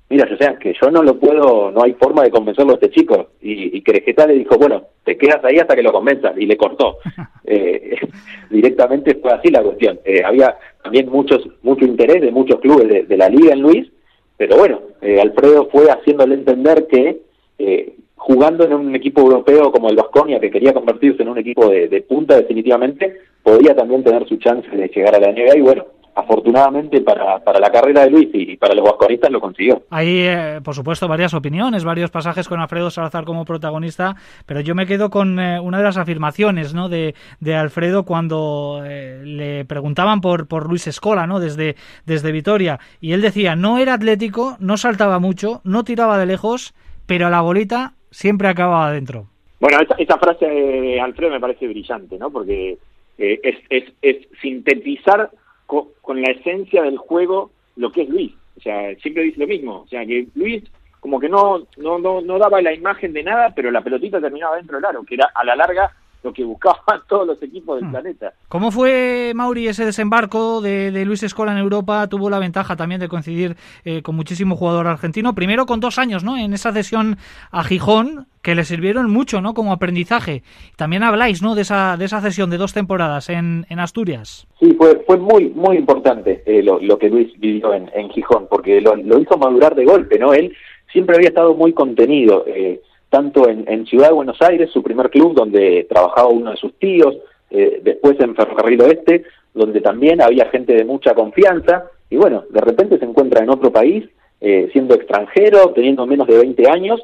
mira, 0.09 0.29
o 0.31 0.37
sea, 0.37 0.57
que 0.57 0.73
yo 0.81 0.89
no 0.89 1.03
lo 1.03 1.19
puedo, 1.19 1.69
no 1.71 1.83
hay 1.83 1.91
forma 1.93 2.23
de 2.23 2.31
convencerlo 2.31 2.71
a 2.71 2.75
este 2.75 2.89
chico. 2.89 3.31
Y, 3.41 3.77
y 3.77 3.83
le 3.85 4.33
dijo, 4.33 4.57
bueno, 4.57 4.83
te 5.03 5.17
quedas 5.17 5.43
ahí 5.43 5.57
hasta 5.57 5.75
que 5.75 5.83
lo 5.83 5.91
convenzas, 5.91 6.37
y 6.37 6.45
le 6.45 6.55
cortó. 6.55 6.99
eh, 7.43 7.97
directamente 8.49 9.15
fue 9.15 9.33
así 9.33 9.49
la 9.49 9.61
cuestión. 9.61 9.99
Eh, 10.05 10.23
había 10.23 10.57
también 10.81 11.09
muchos, 11.09 11.45
mucho 11.63 11.83
interés 11.83 12.21
de 12.21 12.31
muchos 12.31 12.61
clubes 12.61 13.07
de, 13.09 13.17
la 13.17 13.27
liga 13.27 13.51
en 13.51 13.61
Luis, 13.61 13.91
pero 14.37 14.57
bueno, 14.57 14.79
eh, 15.01 15.19
Alfredo 15.19 15.67
fue 15.69 15.89
haciéndole 15.91 16.35
entender 16.35 16.87
que 16.87 17.21
eh, 17.59 17.93
jugando 18.15 18.63
en 18.63 18.73
un 18.73 18.95
equipo 18.95 19.19
europeo 19.19 19.69
como 19.69 19.89
el 19.89 19.97
Vasconia, 19.97 20.39
que 20.39 20.51
quería 20.51 20.73
convertirse 20.73 21.23
en 21.23 21.29
un 21.29 21.37
equipo 21.39 21.67
de, 21.69 21.89
de 21.89 22.01
punta 22.03 22.37
definitivamente, 22.37 23.17
podía 23.43 23.75
también 23.75 24.03
tener 24.03 24.25
su 24.27 24.37
chance 24.37 24.69
de 24.69 24.87
llegar 24.87 25.15
a 25.15 25.19
la 25.19 25.31
NBA 25.31 25.57
y 25.57 25.61
bueno, 25.61 25.85
afortunadamente 26.15 27.01
para, 27.01 27.39
para 27.39 27.59
la 27.59 27.69
carrera 27.69 28.05
de 28.05 28.09
Luis 28.09 28.29
y 28.33 28.55
para 28.55 28.73
los 28.73 28.85
vasconistas 28.85 29.29
lo 29.29 29.41
consiguió. 29.41 29.83
Hay, 29.89 30.21
eh, 30.21 30.61
por 30.63 30.73
supuesto, 30.73 31.09
varias 31.09 31.33
opiniones, 31.33 31.83
varios 31.83 32.09
pasajes 32.09 32.47
con 32.47 32.61
Alfredo 32.61 32.89
Salazar 32.89 33.25
como 33.25 33.43
protagonista, 33.43 34.15
pero 34.45 34.61
yo 34.61 34.75
me 34.75 34.85
quedo 34.85 35.09
con 35.09 35.37
eh, 35.39 35.59
una 35.59 35.79
de 35.79 35.83
las 35.83 35.97
afirmaciones 35.97 36.73
¿no? 36.73 36.87
de, 36.87 37.15
de 37.41 37.55
Alfredo 37.55 38.05
cuando 38.05 38.81
eh, 38.85 39.21
le 39.25 39.65
preguntaban 39.65 40.21
por, 40.21 40.47
por 40.47 40.69
Luis 40.69 40.87
Escola 40.87 41.27
¿no? 41.27 41.41
desde, 41.41 41.75
desde 42.05 42.31
Vitoria, 42.31 42.79
y 43.01 43.11
él 43.11 43.21
decía, 43.21 43.57
no 43.57 43.77
era 43.77 43.95
atlético, 43.95 44.55
no 44.59 44.77
saltaba 44.77 45.19
mucho, 45.19 45.59
no 45.65 45.83
tiraba 45.83 46.17
de 46.17 46.27
lejos, 46.27 46.73
pero 47.05 47.29
la 47.29 47.41
bolita 47.41 47.93
siempre 48.09 48.47
acababa 48.47 48.87
adentro. 48.87 49.27
Bueno, 49.59 49.79
esa, 49.81 49.95
esa 49.95 50.17
frase 50.17 50.45
de 50.45 51.01
Alfredo 51.01 51.31
me 51.31 51.39
parece 51.41 51.67
brillante, 51.67 52.17
¿no? 52.17 52.29
Porque 52.29 52.77
es, 53.17 53.55
es, 53.69 53.83
es 54.01 54.27
sintetizar 54.41 55.29
con, 55.65 56.21
la 56.21 56.31
esencia 56.31 56.81
del 56.83 56.97
juego 56.97 57.51
lo 57.75 57.91
que 57.91 58.03
es 58.03 58.09
Luis. 58.09 58.33
O 58.57 58.61
sea, 58.61 58.95
siempre 58.95 59.23
dice 59.23 59.39
lo 59.39 59.47
mismo. 59.47 59.81
O 59.81 59.87
sea, 59.87 60.05
que 60.05 60.27
Luis 60.35 60.63
como 60.99 61.19
que 61.19 61.29
no, 61.29 61.59
no, 61.77 61.99
no, 61.99 62.21
no 62.21 62.39
daba 62.39 62.63
la 62.63 62.73
imagen 62.73 63.13
de 63.13 63.21
nada, 63.21 63.53
pero 63.55 63.69
la 63.69 63.81
pelotita 63.81 64.19
terminaba 64.19 64.55
dentro 64.55 64.77
del 64.77 64.85
aro, 64.85 65.03
que 65.03 65.13
era 65.13 65.29
a 65.35 65.43
la 65.43 65.55
larga 65.55 65.91
lo 66.25 66.33
que 66.33 66.43
buscaban 66.43 67.01
todos 67.07 67.25
los 67.25 67.41
equipos 67.41 67.79
del 67.79 67.87
hmm. 67.87 67.91
planeta. 67.91 68.33
¿Cómo 68.49 68.71
fue, 68.71 69.31
Mauri, 69.35 69.67
ese 69.67 69.85
desembarco 69.85 70.59
de, 70.59 71.05
Luis 71.05 71.23
Escola 71.23 71.51
en 71.51 71.59
Europa? 71.59 72.07
Tuvo 72.07 72.29
la 72.29 72.39
ventaja 72.39 72.75
también 72.75 72.99
de 72.99 73.07
coincidir 73.07 73.55
eh, 73.85 74.01
con 74.01 74.15
muchísimo 74.15 74.55
jugador 74.55 74.87
argentino, 74.87 75.35
primero 75.35 75.65
con 75.65 75.79
dos 75.79 75.99
años, 75.99 76.23
¿no? 76.23 76.35
En 76.35 76.53
esa 76.53 76.73
cesión 76.73 77.17
a 77.51 77.63
Gijón, 77.63 78.27
que 78.45 78.53
le 78.53 78.63
sirvieron 78.63 79.09
mucho, 79.09 79.41
¿no? 79.41 79.55
Como 79.55 79.73
aprendizaje. 79.73 80.43
También 80.77 81.01
habláis, 81.01 81.41
¿no? 81.41 81.55
De 81.55 81.63
esa, 81.63 81.97
de 81.97 82.05
esa 82.05 82.21
cesión 82.21 82.51
de 82.51 82.57
dos 82.57 82.73
temporadas 82.73 83.27
en, 83.29 83.65
en 83.69 83.79
Asturias. 83.79 84.45
Sí, 84.59 84.71
fue, 84.77 85.03
fue 85.07 85.17
muy, 85.17 85.49
muy 85.49 85.77
importante 85.77 86.43
eh, 86.45 86.61
lo, 86.61 86.79
lo, 86.79 86.99
que 86.99 87.09
Luis 87.09 87.33
vivió 87.39 87.73
en, 87.73 87.89
en 87.95 88.07
Gijón, 88.11 88.45
porque 88.47 88.79
lo, 88.81 88.95
lo, 88.97 89.19
hizo 89.19 89.35
madurar 89.35 89.73
de 89.73 89.85
golpe, 89.85 90.19
¿no? 90.19 90.31
Él 90.31 90.55
siempre 90.93 91.15
había 91.15 91.29
estado 91.29 91.55
muy 91.55 91.73
contenido. 91.73 92.45
Eh, 92.45 92.81
tanto 93.09 93.49
en, 93.49 93.85
Ciudad 93.87 94.09
de 94.09 94.13
Buenos 94.13 94.39
Aires, 94.41 94.69
su 94.71 94.83
primer 94.83 95.09
club, 95.09 95.33
donde 95.33 95.87
trabajaba 95.89 96.27
uno 96.27 96.51
de 96.51 96.57
sus 96.57 96.73
tíos, 96.75 97.15
eh, 97.49 97.79
después 97.81 98.19
en 98.19 98.35
Ferrocarril 98.35 98.81
Oeste, 98.81 99.23
donde 99.55 99.81
también 99.81 100.21
había 100.21 100.49
gente 100.49 100.73
de 100.73 100.85
mucha 100.85 101.15
confianza, 101.15 101.85
y 102.11 102.17
bueno, 102.17 102.43
de 102.49 102.61
repente 102.61 102.99
se 102.99 103.05
encuentra 103.05 103.43
en 103.43 103.49
otro 103.49 103.71
país, 103.71 104.03
eh, 104.41 104.69
siendo 104.71 104.93
extranjero, 104.93 105.71
teniendo 105.73 106.05
menos 106.05 106.27
de 106.27 106.37
20 106.37 106.69
años, 106.69 107.01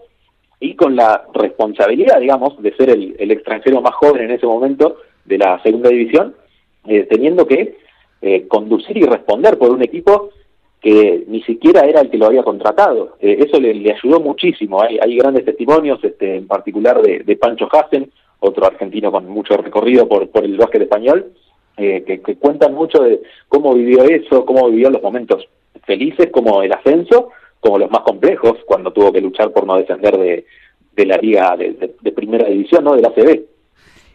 y 0.62 0.75
con 0.75 0.96
la 0.96 1.25
responsabilidad, 1.34 2.22
digamos, 2.22 2.62
de 2.62 2.74
ser 2.75 2.91
el, 2.91 3.32
extranjero 3.32 3.82
más 3.82 3.94
joven 3.96 4.24
en 4.24 4.32
ese 4.32 4.46
momento 4.46 4.98
de 5.25 5.38
la 5.38 5.62
segunda 5.63 5.89
división, 5.89 6.34
eh, 6.88 7.06
teniendo 7.10 7.46
que 7.46 7.82
conducir 8.48 8.98
y 8.98 9.03
responder 9.03 9.58
por 9.58 9.72
un 9.72 9.82
equipo 9.82 10.30
que 10.82 11.25
ni 11.27 11.44
siquiera 11.44 11.82
era 11.82 12.01
el 12.01 12.10
que 12.10 12.18
lo 12.18 12.25
había 12.25 12.44
contratado. 12.44 13.18
Eh, 13.20 13.38
eso 13.48 13.60
le, 13.60 13.70
ayudó 13.91 14.20
muchísimo. 14.20 14.82
Hay, 14.82 14.98
hay 15.00 15.15
grandes 15.15 15.46
testimonios, 15.46 16.03
este, 16.03 16.38
en 16.38 16.48
particular 16.48 17.01
de, 17.01 17.20
de, 17.20 17.36
Pancho 17.36 17.70
Hassen, 17.72 18.12
otro 18.39 18.65
argentino 18.65 19.12
con 19.12 19.27
mucho 19.27 19.56
recorrido 19.58 20.08
por, 20.08 20.27
por 20.30 20.44
el 20.44 20.58
básquet 20.58 20.82
español, 20.82 21.32
eh, 21.77 22.03
que, 22.06 22.36
cuentan 22.36 22.74
mucho 22.74 23.03
de 23.03 23.22
cómo 23.48 23.75
vivió 23.75 24.03
eso, 24.03 24.44
cómo 24.46 24.70
vivió 24.70 24.89
los 24.89 25.03
momentos 25.03 25.48
felices 25.86 26.30
como 26.32 26.63
el 26.63 26.74
ascenso, 26.74 27.30
como 27.62 27.80
los 27.80 27.89
más 27.89 28.01
complejos, 28.01 28.58
cuando 28.65 28.91
tuvo 28.91 29.13
que 29.13 29.22
luchar 29.22 29.51
por 29.51 29.65
no 29.65 29.77
descender 29.77 30.18
de, 30.18 30.46
de 30.94 31.06
la 31.06 31.15
liga 31.15 31.56
de, 31.56 31.94
de 32.01 32.12
primera 32.12 32.50
división, 32.50 32.84
¿no? 32.84 32.96
de 32.96 33.01
la 33.01 33.08
ACB 33.08 33.51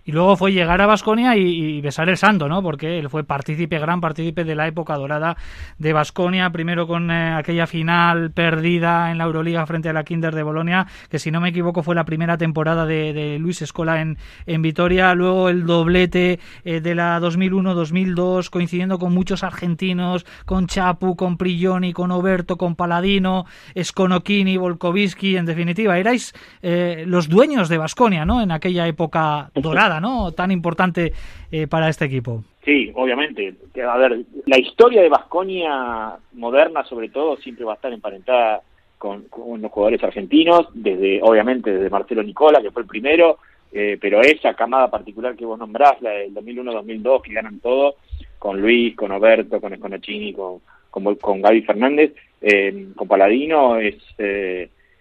y 0.07 0.13
luego 0.13 0.37
fue 0.37 0.53
llegar 0.53 0.81
a 0.81 0.87
Basconia 0.87 1.37
y, 1.37 1.81
besar 1.81 2.09
el 2.09 2.17
santo, 2.17 2.49
¿no? 2.49 2.63
Porque 2.63 2.99
él 2.99 3.11
fue 3.11 3.25
partícipe, 3.25 3.79
gran 3.79 4.01
partícipe 4.01 4.45
de 4.45 4.55
la 4.55 4.69
época 4.69 4.95
dorada 4.95 5.37
de 5.79 5.93
Basconia, 5.93 6.51
primero 6.51 6.87
con 6.87 7.11
eh, 7.11 7.35
aquella 7.35 7.67
final 7.67 8.31
perdida 8.31 9.11
en 9.11 9.19
la 9.19 9.25
Euroliga 9.25 9.67
frente 9.67 9.89
a 9.89 9.93
la 9.93 10.05
Kinder 10.05 10.33
de 10.35 10.45
Bolonia, 10.45 10.87
que 11.11 11.19
si 11.19 11.33
no 11.33 11.41
me 11.41 11.49
equivoco 11.49 11.83
fue 11.83 11.97
la 11.97 12.05
primera 12.05 12.39
temporada 12.39 12.87
de, 12.87 13.37
Luis 13.41 13.63
Escola 13.63 14.01
en, 14.01 14.17
en 14.47 14.63
Vitoria, 14.63 15.13
luego 15.15 15.49
el 15.49 15.67
doblete 15.67 16.39
eh, 16.65 16.81
de 16.81 16.95
la 16.95 17.19
2001-2002, 17.21 18.49
coincidiendo 18.51 19.01
con 19.01 19.13
muchos 19.13 19.43
argentinos, 19.43 20.25
con 20.45 20.69
Chapu, 20.69 21.17
con 21.17 21.37
Prigioni, 21.37 21.93
con 21.93 22.13
Oberto, 22.13 22.57
con 22.57 22.77
Paladino, 22.77 23.47
Skonokini, 23.77 24.57
Volkovitsky, 24.57 25.37
en 25.37 25.47
definitiva, 25.47 25.99
erais 25.99 26.33
eh, 26.63 27.03
los 27.09 27.29
dueños 27.29 27.69
de 27.69 27.79
Basconia, 27.79 28.25
¿no? 28.25 28.41
En 28.41 28.53
aquella 28.53 28.87
época 28.87 29.51
dorada. 29.55 29.96
Tan 30.35 30.51
importante 30.51 31.13
eh, 31.51 31.67
para 31.67 31.89
este 31.89 32.05
equipo. 32.05 32.45
Sí, 32.65 32.91
obviamente. 32.95 33.55
A 33.89 33.97
ver, 33.97 34.25
la 34.47 34.59
historia 34.59 35.03
de 35.03 35.09
Vasconia 35.09 36.17
moderna, 36.33 36.85
sobre 36.85 37.09
todo, 37.09 37.37
siempre 37.37 37.65
va 37.65 37.73
a 37.73 37.77
estar 37.77 37.93
emparentada 37.93 38.63
con, 38.99 39.27
los 39.61 39.71
jugadores 39.71 40.03
argentinos, 40.03 40.67
desde, 40.75 41.21
obviamente, 41.23 41.73
desde 41.73 41.91
Marcelo 41.91 42.23
Nicola, 42.23 42.61
que 42.61 42.71
fue 42.71 42.83
el 42.83 42.89
primero, 42.89 43.39
eh, 43.73 43.99
pero 44.01 44.21
esa 44.21 44.55
camada 44.55 44.91
particular 44.91 45.37
que 45.37 45.45
vos 45.45 45.59
nombrás, 45.59 46.01
la 46.01 46.11
del 46.11 46.35
2001-2002, 46.35 47.23
que 47.23 47.33
ganan 47.35 47.61
todo, 47.61 47.97
con 48.39 48.61
Luis, 48.61 48.97
con 48.97 49.13
Oberto, 49.13 49.61
con 49.61 49.73
Esconachini, 49.73 50.33
con, 50.33 50.61
con, 50.91 51.15
con 51.17 51.43
Gaby 51.43 51.63
Fernández, 51.63 52.15
eh, 52.41 52.89
con 52.97 53.07
Paladino, 53.07 53.77
es, 53.79 53.97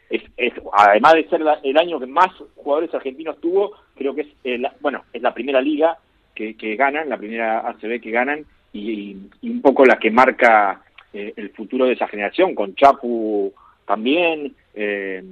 es, 0.10 0.54
además 0.74 1.14
de 1.14 1.28
ser 1.30 1.42
el 1.64 1.78
año 1.78 2.00
que 2.00 2.06
más 2.06 2.32
jugadores 2.56 2.94
argentinos 2.94 3.40
tuvo, 3.40 3.72
creo 3.96 4.14
que 4.14 4.28
es, 4.44 4.62
bueno, 4.80 5.04
es 5.14 5.22
la 5.22 5.34
primera 5.34 5.62
liga 5.62 5.98
que, 6.34 6.56
que 6.56 6.76
ganan, 6.76 7.10
la 7.10 7.18
primera 7.18 7.68
ACB 7.68 8.02
que 8.02 8.12
ganan 8.12 8.46
y, 8.74 9.16
un 9.44 9.62
poco 9.62 9.86
la 9.86 9.98
que 9.98 10.12
marca 10.12 10.82
eh, 11.14 11.34
el 11.36 11.50
futuro 11.52 11.86
de 11.86 11.94
esa 11.94 12.08
generación, 12.08 12.54
con 12.54 12.76
Chapu 12.76 13.54
también. 13.86 14.54
Eh, 14.74 15.24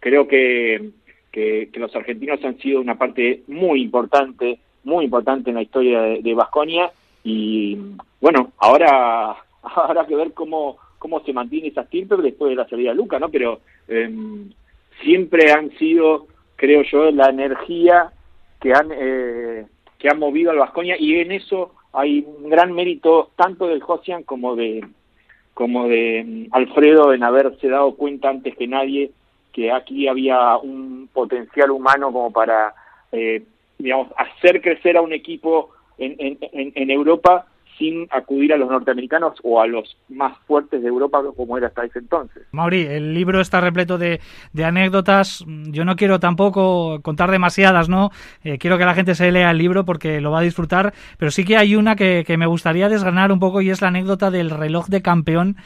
creo 0.00 0.26
que, 0.26 0.90
que, 1.30 1.68
los 1.74 1.94
argentinos 1.94 2.42
han 2.44 2.58
sido 2.58 2.80
una 2.80 2.96
parte 2.96 3.42
muy 3.48 3.82
importante, 3.82 4.58
muy 4.84 5.04
importante 5.04 5.50
en 5.50 5.56
la 5.56 5.62
historia 5.62 6.00
de 6.00 6.34
Vasconia 6.34 6.90
y 7.22 7.76
bueno, 8.20 8.52
ahora 8.58 9.36
habrá 9.62 10.06
que 10.06 10.16
ver 10.16 10.32
cómo 10.32 10.78
cómo 10.98 11.20
se 11.20 11.32
mantiene 11.32 11.68
esa 11.68 11.82
estirpe 11.82 12.16
después 12.16 12.50
de 12.50 12.56
la 12.56 12.68
salida 12.68 12.90
de 12.90 12.96
Luca, 12.96 13.18
¿no? 13.18 13.28
Pero 13.28 13.60
em, 13.88 14.50
siempre 15.02 15.52
han 15.52 15.70
sido, 15.78 16.26
creo 16.56 16.82
yo, 16.82 17.10
la 17.10 17.28
energía 17.30 18.12
que 18.60 18.72
han 18.72 18.90
eh, 18.92 19.66
que 19.98 20.08
han 20.08 20.18
movido 20.18 20.50
al 20.50 20.58
Vascoña 20.58 20.96
y 20.98 21.16
en 21.16 21.32
eso 21.32 21.74
hay 21.92 22.26
un 22.26 22.50
gran 22.50 22.72
mérito 22.72 23.30
tanto 23.36 23.66
del 23.66 23.82
Josian 23.82 24.22
como 24.22 24.56
de 24.56 24.84
como 25.54 25.88
de 25.88 26.18
em, 26.18 26.48
Alfredo 26.52 27.12
en 27.12 27.22
haberse 27.22 27.68
dado 27.68 27.94
cuenta 27.94 28.28
antes 28.28 28.56
que 28.56 28.66
nadie 28.66 29.10
que 29.52 29.72
aquí 29.72 30.06
había 30.06 30.56
un 30.58 31.08
potencial 31.12 31.70
humano 31.70 32.12
como 32.12 32.30
para 32.30 32.74
eh, 33.12 33.42
digamos 33.78 34.08
hacer 34.16 34.60
crecer 34.60 34.96
a 34.96 35.02
un 35.02 35.12
equipo 35.12 35.70
en, 35.98 36.14
en, 36.18 36.38
en 36.74 36.90
Europa 36.90 37.46
sin 37.78 38.06
acudir 38.10 38.52
a 38.52 38.56
los 38.56 38.70
norteamericanos 38.70 39.38
o 39.42 39.60
a 39.60 39.66
los 39.66 39.96
más 40.08 40.36
fuertes 40.46 40.82
de 40.82 40.88
Europa 40.88 41.22
como 41.36 41.58
era 41.58 41.68
hasta 41.68 41.84
ese 41.84 41.98
entonces. 41.98 42.44
Mauri, 42.52 42.82
el 42.82 43.14
libro 43.14 43.40
está 43.40 43.60
repleto 43.60 43.98
de, 43.98 44.20
anécdotas. 44.62 45.44
Yo 45.46 45.84
no 45.84 45.96
quiero 45.96 46.20
tampoco 46.20 47.00
contar 47.02 47.30
demasiadas, 47.30 47.88
¿no? 47.88 48.10
Eh, 48.44 48.58
quiero 48.58 48.78
que 48.78 48.84
la 48.84 48.94
gente 48.94 49.14
se 49.14 49.30
lea 49.30 49.50
el 49.50 49.58
libro 49.58 49.84
porque 49.84 50.20
lo 50.20 50.30
va 50.30 50.40
a 50.40 50.42
disfrutar, 50.42 50.94
pero 51.18 51.30
sí 51.30 51.44
que 51.44 51.56
hay 51.56 51.76
una 51.76 51.96
que, 51.96 52.24
me 52.36 52.46
gustaría 52.46 52.88
desgranar 52.88 53.32
un 53.32 53.38
poco 53.38 53.60
y 53.62 53.70
es 53.70 53.80
la 53.80 53.88
anécdota 53.88 54.30
del 54.30 54.50
reloj 54.50 54.88
de 54.88 55.00
campeón 55.00 55.56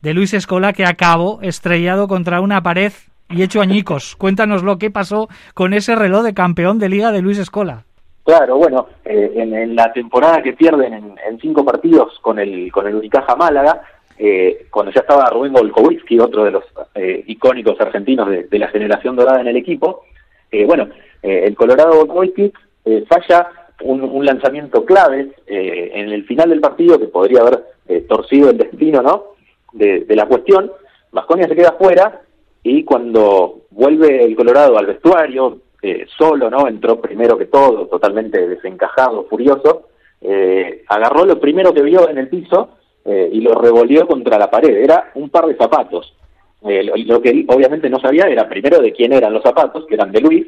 de 0.00 0.14
Luis 0.14 0.32
Escola 0.32 0.72
que 0.72 0.86
acabó 0.86 1.40
estrellado 1.42 2.08
contra 2.08 2.40
una 2.40 2.62
pared 2.62 2.92
y 3.28 3.42
hecho 3.42 3.60
añicos. 3.60 4.16
Cuéntanos 4.16 4.62
lo 4.62 4.78
que 4.78 4.90
pasó 4.90 5.28
con 5.54 5.74
ese 5.74 5.96
reloj 5.96 6.22
de 6.22 6.34
campeón 6.34 6.78
de 6.78 6.88
liga 6.88 7.12
de 7.12 7.22
Luis 7.22 7.38
Escola. 7.38 7.84
Claro, 8.24 8.56
bueno, 8.56 8.86
eh, 9.04 9.32
en, 9.36 9.76
la 9.76 9.92
temporada 9.92 10.42
que 10.42 10.54
pierden 10.54 10.94
en, 10.94 11.40
cinco 11.40 11.64
partidos 11.64 12.18
con 12.20 12.38
el 12.38 12.72
con 12.72 12.86
el 12.86 12.94
Unicaja 12.94 13.36
Málaga, 13.36 13.82
eh, 14.16 14.66
cuando 14.70 14.92
ya 14.92 15.00
estaba 15.00 15.28
Rubén 15.30 15.52
Golkowski, 15.52 16.18
otro 16.20 16.44
de 16.44 16.52
los 16.52 16.64
eh, 16.94 17.24
icónicos 17.26 17.80
argentinos 17.80 18.28
de, 18.28 18.58
la 18.58 18.68
generación 18.68 19.16
dorada 19.16 19.40
en 19.40 19.48
el 19.48 19.56
equipo, 19.56 20.04
eh, 20.50 20.64
bueno, 20.64 20.88
el 21.22 21.54
Colorado 21.56 22.04
Golkowski 22.04 22.52
falla 23.08 23.48
un, 23.82 24.24
lanzamiento 24.26 24.84
clave 24.84 25.30
en 25.46 26.12
el 26.12 26.24
final 26.26 26.50
del 26.50 26.60
partido 26.60 26.98
que 26.98 27.06
podría 27.06 27.40
haber 27.40 27.64
torcido 28.06 28.50
el 28.50 28.58
destino 28.58 29.00
¿no? 29.02 29.24
de, 29.72 30.04
la 30.10 30.26
cuestión. 30.26 30.70
Vasconia 31.12 31.48
se 31.48 31.56
queda 31.56 31.72
fuera 31.78 32.20
y 32.62 32.84
cuando 32.84 33.62
vuelve 33.70 34.22
el 34.22 34.36
Colorado 34.36 34.76
al 34.76 34.84
vestuario, 34.84 35.60
solo, 36.16 36.50
¿no? 36.50 36.66
Entró 36.68 37.00
primero 37.00 37.36
que 37.36 37.46
todo, 37.46 37.86
totalmente 37.86 38.46
desencajado, 38.48 39.24
furioso, 39.24 39.88
agarró 40.88 41.24
lo 41.26 41.38
primero 41.38 41.72
que 41.74 41.82
vio 41.82 42.08
en 42.08 42.18
el 42.18 42.28
piso 42.28 42.70
eh, 43.06 43.28
y 43.30 43.40
lo 43.40 43.54
revolvió 43.54 44.06
contra 44.06 44.38
la 44.38 44.50
pared. 44.50 44.74
Era 44.76 45.10
un 45.14 45.28
par 45.28 45.46
de 45.46 45.56
zapatos. 45.56 46.14
Eh, 46.62 46.82
lo, 47.04 47.20
que 47.20 47.44
obviamente 47.48 47.90
no 47.90 48.00
sabía 48.00 48.24
era 48.24 48.48
primero 48.48 48.80
de 48.80 48.92
quién 48.92 49.12
eran 49.12 49.34
los 49.34 49.42
zapatos, 49.42 49.84
que 49.86 49.94
eran 49.94 50.10
de 50.10 50.22
Luis, 50.22 50.46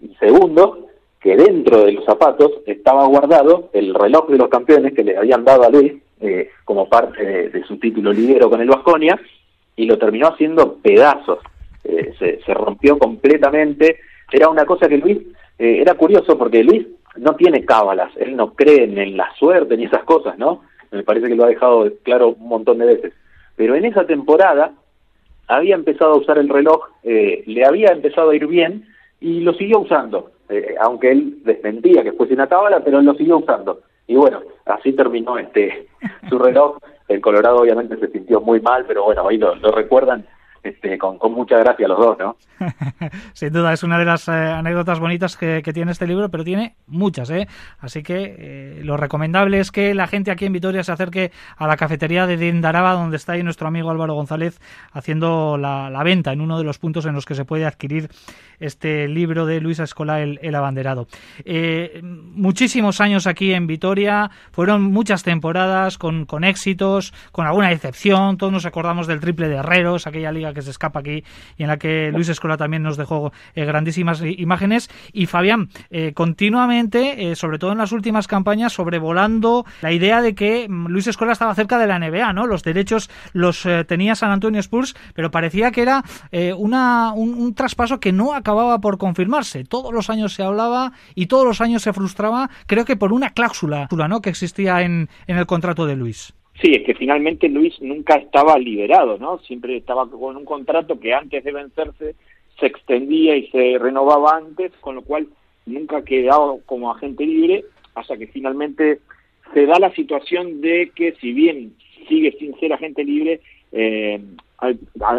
y 0.00 0.14
segundo, 0.14 0.86
que 1.20 1.36
dentro 1.36 1.84
de 1.84 1.92
los 1.92 2.06
zapatos 2.06 2.52
estaba 2.64 3.06
guardado 3.06 3.68
el 3.74 3.92
reloj 3.92 4.28
de 4.30 4.38
los 4.38 4.48
campeones 4.48 4.94
que 4.94 5.04
le 5.04 5.18
habían 5.18 5.44
dado 5.44 5.64
a 5.64 5.68
Luis 5.68 5.92
eh, 6.20 6.48
como 6.64 6.88
parte 6.88 7.50
de, 7.50 7.64
su 7.64 7.76
título 7.78 8.12
lidero 8.12 8.48
con 8.48 8.62
el 8.62 8.68
Vasconia, 8.68 9.20
y 9.76 9.84
lo 9.84 9.98
terminó 9.98 10.28
haciendo 10.28 10.76
pedazos. 10.76 11.40
Se, 12.18 12.54
rompió 12.54 12.98
completamente. 12.98 14.00
Era 14.30 14.48
una 14.48 14.64
cosa 14.64 14.88
que 14.88 14.98
Luis, 14.98 15.18
era 15.58 15.94
curioso 15.94 16.36
porque 16.38 16.62
Luis 16.62 16.86
no 17.16 17.34
tiene 17.34 17.64
cábalas, 17.64 18.10
él 18.16 18.36
no 18.36 18.54
cree 18.54 18.84
en 18.84 19.16
la 19.16 19.32
suerte 19.34 19.76
ni 19.76 19.84
esas 19.84 20.04
cosas, 20.04 20.38
¿no? 20.38 20.62
me 20.90 21.02
parece 21.02 21.28
que 21.28 21.34
lo 21.34 21.44
ha 21.44 21.48
dejado 21.48 21.90
claro 22.02 22.30
un 22.30 22.48
montón 22.48 22.78
de 22.78 22.86
veces. 22.86 23.12
Pero 23.56 23.74
en 23.74 23.84
esa 23.84 24.06
temporada 24.06 24.72
había 25.46 25.74
empezado 25.74 26.12
a 26.12 26.18
usar 26.18 26.38
el 26.38 26.48
reloj, 26.48 26.88
eh, 27.02 27.42
le 27.46 27.64
había 27.64 27.90
empezado 27.90 28.30
a 28.30 28.36
ir 28.36 28.46
bien 28.46 28.86
y 29.20 29.40
lo 29.40 29.52
siguió 29.54 29.80
usando, 29.80 30.30
eh, 30.48 30.74
aunque 30.80 31.10
él 31.10 31.38
desmentía 31.44 32.02
que 32.02 32.12
fuese 32.12 32.34
una 32.34 32.46
cábala, 32.46 32.80
pero 32.84 33.02
lo 33.02 33.14
siguió 33.14 33.38
usando. 33.38 33.80
Y 34.06 34.14
bueno, 34.16 34.40
así 34.66 34.92
terminó 34.92 35.38
este 35.38 35.88
su 36.28 36.38
reloj. 36.38 36.78
El 37.08 37.20
Colorado 37.20 37.58
obviamente 37.58 37.96
se 37.96 38.08
sintió 38.08 38.40
muy 38.40 38.60
mal, 38.60 38.84
pero 38.86 39.04
bueno, 39.04 39.26
ahí 39.26 39.38
lo 39.38 39.54
recuerdan 39.72 40.26
este, 40.62 40.98
con, 40.98 41.18
mucha 41.32 41.58
gracia 41.58 41.86
los 41.86 41.98
dos, 41.98 42.18
¿no? 42.18 42.36
Sin 43.32 43.52
duda, 43.52 43.72
es 43.72 43.82
una 43.82 43.98
de 43.98 44.04
las 44.04 44.28
eh, 44.28 44.32
anécdotas 44.32 44.98
bonitas 44.98 45.36
que, 45.36 45.62
tiene 45.72 45.92
este 45.92 46.06
libro, 46.06 46.28
pero 46.30 46.44
tiene 46.44 46.76
muchas, 46.86 47.30
¿eh? 47.30 47.46
Así 47.78 48.02
que 48.02 48.34
eh, 48.38 48.80
lo 48.82 48.96
recomendable 48.96 49.60
es 49.60 49.70
que 49.70 49.94
la 49.94 50.06
gente 50.06 50.30
aquí 50.30 50.46
en 50.46 50.52
Vitoria 50.52 50.82
se 50.82 50.92
acerque 50.92 51.30
a 51.56 51.66
la 51.66 51.76
cafetería 51.76 52.26
de 52.26 52.36
Dindaraba, 52.36 52.92
donde 52.94 53.16
está 53.16 53.32
ahí 53.32 53.42
nuestro 53.42 53.68
amigo 53.68 53.90
Álvaro 53.90 54.14
González 54.14 54.60
haciendo 54.92 55.56
la, 55.58 56.02
venta 56.02 56.32
en 56.32 56.40
uno 56.40 56.58
de 56.58 56.64
los 56.64 56.78
puntos 56.78 57.06
en 57.06 57.14
los 57.14 57.26
que 57.26 57.34
se 57.34 57.44
puede 57.44 57.66
adquirir 57.66 58.08
este 58.58 59.06
libro 59.08 59.46
de 59.46 59.60
Luisa 59.60 59.84
Escola, 59.84 60.20
el, 60.20 60.54
Abanderado. 60.54 61.06
Eh, 61.44 62.00
muchísimos 62.02 63.00
años 63.00 63.26
aquí 63.26 63.52
en 63.52 63.66
Vitoria, 63.66 64.30
fueron 64.50 64.82
muchas 64.82 65.22
temporadas 65.22 65.98
con, 65.98 66.24
con 66.24 66.42
éxitos, 66.42 67.12
con 67.30 67.46
alguna 67.46 67.70
excepción, 67.70 68.36
todos 68.38 68.52
nos 68.52 68.66
acordamos 68.66 69.06
del 69.06 69.20
triple 69.20 69.48
de 69.48 69.56
Herreros, 69.56 70.06
aquella 70.06 70.32
liga 70.32 70.47
que 70.54 70.62
se 70.62 70.70
escapa 70.70 71.00
aquí 71.00 71.24
y 71.56 71.62
en 71.62 71.68
la 71.68 71.78
que 71.78 72.10
Luis 72.12 72.28
Escola 72.28 72.56
también 72.56 72.82
nos 72.82 72.96
dejó 72.96 73.32
eh, 73.54 73.64
grandísimas 73.64 74.22
imágenes. 74.22 74.90
Y 75.12 75.26
Fabián, 75.26 75.68
eh, 75.90 76.12
continuamente, 76.14 77.30
eh, 77.30 77.36
sobre 77.36 77.58
todo 77.58 77.72
en 77.72 77.78
las 77.78 77.92
últimas 77.92 78.26
campañas, 78.26 78.72
sobrevolando 78.72 79.64
la 79.82 79.92
idea 79.92 80.22
de 80.22 80.34
que 80.34 80.68
mm, 80.68 80.86
Luis 80.88 81.06
Escola 81.06 81.32
estaba 81.32 81.54
cerca 81.54 81.78
de 81.78 81.86
la 81.86 81.98
NBA, 81.98 82.32
¿no? 82.32 82.46
Los 82.46 82.62
derechos 82.62 83.10
los 83.32 83.66
tenía 83.86 84.14
San 84.14 84.30
Antonio 84.30 84.60
Spurs, 84.60 84.94
pero 85.14 85.30
parecía 85.30 85.70
que 85.70 85.82
era 85.82 86.04
una, 86.56 87.12
un, 87.12 87.54
traspaso 87.54 88.00
que 88.00 88.12
no 88.12 88.34
acababa 88.34 88.80
por 88.80 88.98
confirmarse. 88.98 89.64
Todos 89.64 89.92
los 89.92 90.10
años 90.10 90.34
se 90.34 90.42
hablaba 90.42 90.92
y 91.14 91.26
todos 91.26 91.46
los 91.46 91.60
años 91.60 91.82
se 91.82 91.92
frustraba, 91.92 92.50
creo 92.66 92.84
que 92.84 92.96
por 92.96 93.12
una 93.12 93.30
cláusula 93.30 93.88
¿no? 93.90 94.20
que 94.20 94.30
existía 94.30 94.82
en, 94.82 95.08
en 95.26 95.36
el 95.36 95.46
contrato 95.46 95.86
de 95.86 95.96
Luis. 95.96 96.34
Sí, 96.60 96.74
es 96.74 96.82
que 96.84 96.94
finalmente 96.94 97.48
Luis 97.48 97.80
nunca 97.80 98.16
estaba 98.16 98.58
liberado, 98.58 99.16
¿no? 99.18 99.38
Siempre 99.40 99.76
estaba 99.76 100.08
con 100.10 100.36
un 100.36 100.44
contrato 100.44 100.98
que 100.98 101.14
antes 101.14 101.44
de 101.44 101.52
vencerse 101.52 102.16
se 102.58 102.66
extendía 102.66 103.36
y 103.36 103.46
se 103.48 103.78
renovaba 103.78 104.36
antes, 104.36 104.72
con 104.80 104.96
lo 104.96 105.02
cual 105.02 105.28
nunca 105.66 106.02
quedado 106.02 106.60
como 106.66 106.90
agente 106.90 107.24
libre 107.24 107.64
hasta 107.94 108.16
que 108.16 108.26
finalmente 108.26 108.98
se 109.54 109.66
da 109.66 109.78
la 109.78 109.92
situación 109.94 110.60
de 110.60 110.90
que 110.94 111.12
si 111.20 111.32
bien 111.32 111.74
sigue 112.08 112.32
sin 112.38 112.58
ser 112.58 112.72
agente 112.72 113.04
libre, 113.04 113.40
eh, 113.70 114.20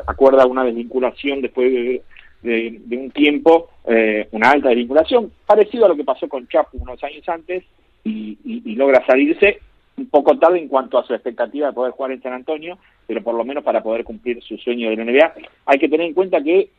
acuerda 0.07 0.45
una 0.45 0.65
desvinculación 0.65 1.41
después 1.41 1.71
de, 2.41 2.81
un 2.91 3.11
tiempo, 3.11 3.69
eh, 3.87 4.27
una 4.31 4.51
alta 4.51 4.69
desvinculación, 4.69 5.31
parecido 5.45 5.85
a 5.85 5.89
lo 5.89 5.95
que 5.95 6.03
pasó 6.03 6.27
con 6.27 6.47
Chapo 6.49 6.77
unos 6.77 7.01
años 7.01 7.27
antes, 7.29 7.63
y 8.03 8.75
logra 8.75 9.05
salirse 9.05 9.59
un 9.99 10.09
poco 10.09 10.37
tarde 10.37 10.59
en 10.59 10.67
cuanto 10.67 10.97
a 10.97 11.05
su 11.05 11.13
expectativa 11.13 11.67
de 11.67 11.73
poder 11.73 11.91
jugar 11.91 12.11
en 12.11 12.21
San 12.21 12.33
Antonio, 12.33 12.77
pero 13.05 13.21
por 13.21 13.35
lo 13.35 13.43
menos 13.43 13.63
para 13.63 13.83
poder 13.83 14.03
cumplir 14.03 14.41
su 14.41 14.57
sueño 14.57 14.89
de 14.89 14.95
la 14.95 15.05
NBA. 15.05 15.33
Hay 15.65 15.79
que 15.79 15.89
tener 15.89 16.07
en 16.07 16.13
cuenta 16.13 16.41
que 16.41 16.69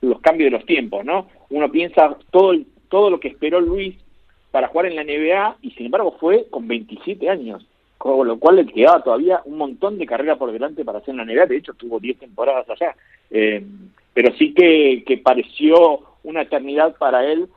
los 0.00 0.20
cambios 0.20 0.50
de 0.50 0.58
los 0.58 0.66
tiempos, 0.66 1.04
¿no? 1.04 1.26
Uno 1.50 1.70
piensa 1.70 2.16
todo, 2.30 2.54
todo 2.88 3.10
lo 3.10 3.20
que 3.20 3.28
esperó 3.28 3.60
Luis 3.60 3.96
para 4.50 4.68
jugar 4.68 4.86
en 4.86 4.96
la 4.96 5.04
NBA 5.04 5.56
y 5.62 5.70
sin 5.72 5.86
embargo 5.86 6.16
fue 6.20 6.46
con 6.50 6.68
27 6.68 7.28
años, 7.28 7.66
con 7.96 8.26
lo 8.26 8.38
cual 8.38 8.56
le 8.56 8.66
quedaba 8.66 9.02
todavía 9.02 9.40
un 9.44 9.58
montón 9.58 9.98
de 9.98 10.06
carrera 10.06 10.36
por 10.36 10.52
delante 10.52 10.84
para 10.84 10.98
hacer 10.98 11.10
en 11.10 11.18
la 11.18 11.24
NBA, 11.24 11.46
de 11.46 11.56
hecho 11.56 11.74
tuvo 11.74 11.98
10 11.98 12.18
temporadas 12.18 12.68
allá, 12.70 12.94
eh, 13.30 13.64
pero 14.14 14.32
sí 14.36 14.54
que, 14.54 15.04
que 15.06 15.18
pareció 15.18 16.00
una 16.22 16.42
eternidad 16.42 16.96
para 16.96 17.24
él, 17.24 17.48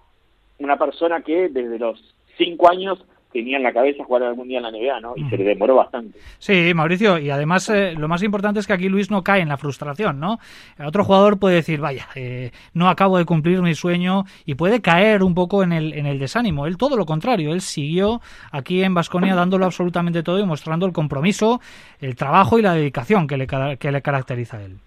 una 0.59 0.77
persona 0.77 1.21
que 1.21 1.49
desde 1.49 1.79
los 1.79 1.99
5 2.37 2.69
años 2.69 3.03
tenía 3.31 3.57
en 3.57 3.63
la 3.63 3.73
cabeza 3.73 4.03
jugar 4.03 4.23
algún 4.23 4.47
día 4.47 4.57
en 4.57 4.63
la 4.63 4.71
NBA, 4.71 4.99
¿no? 4.99 5.13
Y 5.15 5.27
se 5.29 5.37
le 5.37 5.43
demoró 5.43 5.75
bastante. 5.75 6.17
Sí, 6.37 6.73
Mauricio, 6.73 7.17
y 7.17 7.29
además 7.29 7.69
eh, 7.69 7.93
lo 7.97 8.07
más 8.07 8.23
importante 8.23 8.59
es 8.59 8.67
que 8.67 8.73
aquí 8.73 8.89
Luis 8.89 9.09
no 9.11 9.23
cae 9.23 9.41
en 9.41 9.49
la 9.49 9.57
frustración, 9.57 10.19
¿no? 10.19 10.39
Otro 10.83 11.03
jugador 11.03 11.39
puede 11.39 11.55
decir, 11.55 11.79
vaya, 11.79 12.07
eh, 12.15 12.51
no 12.73 12.89
acabo 12.89 13.17
de 13.17 13.25
cumplir 13.25 13.61
mi 13.61 13.73
sueño 13.75 14.23
y 14.45 14.55
puede 14.55 14.81
caer 14.81 15.23
un 15.23 15.33
poco 15.33 15.63
en 15.63 15.73
el, 15.73 15.93
en 15.93 16.05
el 16.05 16.19
desánimo. 16.19 16.67
Él 16.67 16.77
todo 16.77 16.97
lo 16.97 17.05
contrario, 17.05 17.53
él 17.53 17.61
siguió 17.61 18.21
aquí 18.51 18.83
en 18.83 18.93
Vasconia 18.93 19.35
dándolo 19.35 19.65
absolutamente 19.65 20.23
todo 20.23 20.39
y 20.39 20.45
mostrando 20.45 20.85
el 20.85 20.93
compromiso, 20.93 21.59
el 21.99 22.15
trabajo 22.15 22.59
y 22.59 22.61
la 22.61 22.73
dedicación 22.73 23.27
que 23.27 23.37
le, 23.37 23.47
que 23.47 23.91
le 23.91 24.01
caracteriza 24.01 24.57
a 24.57 24.63
él. 24.63 24.77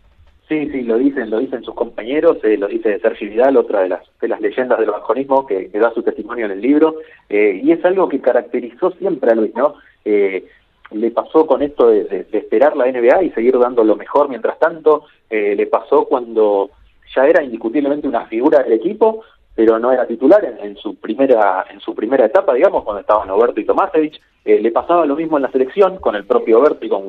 Sí, 0.48 0.68
sí, 0.70 0.82
lo 0.82 0.98
dicen, 0.98 1.30
lo 1.30 1.38
dicen 1.38 1.64
sus 1.64 1.74
compañeros, 1.74 2.36
eh, 2.42 2.58
lo 2.58 2.68
dice 2.68 2.98
Sergio 2.98 3.30
Vidal, 3.30 3.56
otra 3.56 3.80
de 3.80 3.88
las, 3.88 4.02
de 4.20 4.28
las 4.28 4.42
leyendas 4.42 4.78
del 4.78 4.90
bajonismo 4.90 5.46
que, 5.46 5.70
da 5.72 5.92
su 5.94 6.02
testimonio 6.02 6.44
en 6.44 6.52
el 6.52 6.60
libro, 6.60 6.96
eh, 7.30 7.60
y 7.64 7.72
es 7.72 7.82
algo 7.84 8.10
que 8.10 8.20
caracterizó 8.20 8.90
siempre 8.92 9.30
a 9.30 9.34
Luis, 9.34 9.54
¿no? 9.54 9.76
Eh, 10.04 10.44
le 10.90 11.10
pasó 11.12 11.46
con 11.46 11.62
esto 11.62 11.88
de, 11.88 12.26
esperar 12.30 12.76
la 12.76 12.84
NBA 12.84 13.22
y 13.22 13.30
seguir 13.30 13.58
dando 13.58 13.82
lo 13.84 13.96
mejor. 13.96 14.28
Mientras 14.28 14.58
tanto, 14.58 15.06
le 15.30 15.66
pasó 15.66 16.04
cuando 16.04 16.70
ya 17.16 17.26
era 17.26 17.42
indiscutiblemente 17.42 18.06
una 18.06 18.26
figura 18.26 18.62
del 18.62 18.74
equipo, 18.74 19.24
pero 19.56 19.78
no 19.78 19.90
era 19.90 20.06
titular 20.06 20.44
en, 20.44 20.76
su 20.76 20.94
primera 20.96 21.64
en 21.68 21.80
su 21.80 21.94
primera 21.94 22.26
etapa, 22.26 22.54
digamos, 22.54 22.84
cuando 22.84 23.00
estaban 23.00 23.30
Oberto 23.30 23.60
y 23.60 23.64
Tomasevich, 23.64 24.20
le 24.44 24.70
pasaba 24.70 25.06
lo 25.06 25.16
mismo 25.16 25.38
en 25.38 25.44
la 25.44 25.50
selección 25.50 25.96
con 25.96 26.14
el 26.14 26.26
propio 26.26 26.60
Oberto 26.60 26.84
y 26.84 26.90
con 26.90 27.06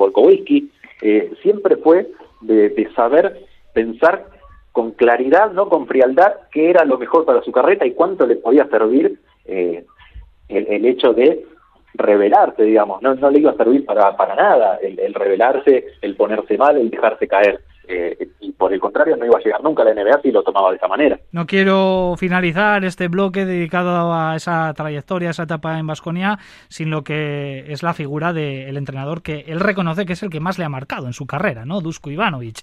Volkowski, 1.01 1.35
siempre 1.41 1.77
fue 1.77 2.07
de, 2.41 2.89
saber 2.95 3.45
pensar 3.73 4.27
con 4.71 4.91
claridad, 4.91 5.51
no 5.51 5.69
con 5.69 5.87
frialdad, 5.87 6.33
qué 6.51 6.69
era 6.69 6.83
lo 6.85 6.97
mejor 6.97 7.25
para 7.25 7.41
su 7.41 7.51
carreta 7.51 7.85
y 7.85 7.93
cuánto 7.93 8.25
le 8.25 8.35
podía 8.35 8.67
servir 8.67 9.19
eh, 9.45 9.85
el, 10.49 10.85
hecho 10.85 11.13
de 11.13 11.45
revelarse, 11.93 12.63
digamos, 12.63 13.01
no, 13.01 13.15
no 13.15 13.29
le 13.29 13.39
iba 13.39 13.51
a 13.51 13.57
servir 13.57 13.85
para, 13.85 14.17
para 14.17 14.35
nada 14.35 14.77
el, 14.81 14.99
el 14.99 15.13
revelarse, 15.13 15.85
el 16.01 16.15
ponerse 16.15 16.57
mal, 16.57 16.77
el 16.77 16.89
dejarse 16.89 17.27
caer. 17.27 17.61
Eh, 17.87 18.29
por 18.65 18.73
el 18.73 18.79
contrario 18.79 19.15
no 19.15 19.27
iba 19.27 19.37
a 19.37 19.43
llegar 19.43 19.61
nunca 19.61 19.83
a 19.83 19.85
la 19.85 19.93
NBA 19.93 20.21
si 20.23 20.31
lo 20.31 20.41
tomaba 20.41 20.71
de 20.71 20.77
esa 20.77 20.87
manera. 20.87 21.19
No 21.31 21.45
quiero 21.45 22.15
finalizar 22.17 22.83
este 22.83 23.09
bloque 23.09 23.45
dedicado 23.45 24.11
a 24.11 24.35
esa 24.35 24.73
trayectoria, 24.73 25.27
a 25.27 25.31
esa 25.31 25.43
etapa 25.43 25.77
en 25.77 25.85
Vasconia, 25.85 26.39
sin 26.67 26.89
lo 26.89 27.03
que 27.03 27.71
es 27.71 27.83
la 27.83 27.93
figura 27.93 28.33
del 28.33 28.75
entrenador 28.75 29.21
que 29.21 29.41
él 29.41 29.59
reconoce 29.59 30.07
que 30.07 30.13
es 30.13 30.23
el 30.23 30.31
que 30.31 30.39
más 30.39 30.57
le 30.57 30.65
ha 30.65 30.69
marcado 30.69 31.05
en 31.05 31.13
su 31.13 31.27
carrera, 31.27 31.63
¿no? 31.63 31.79
Dusko 31.79 32.09
Ivanovic. 32.09 32.57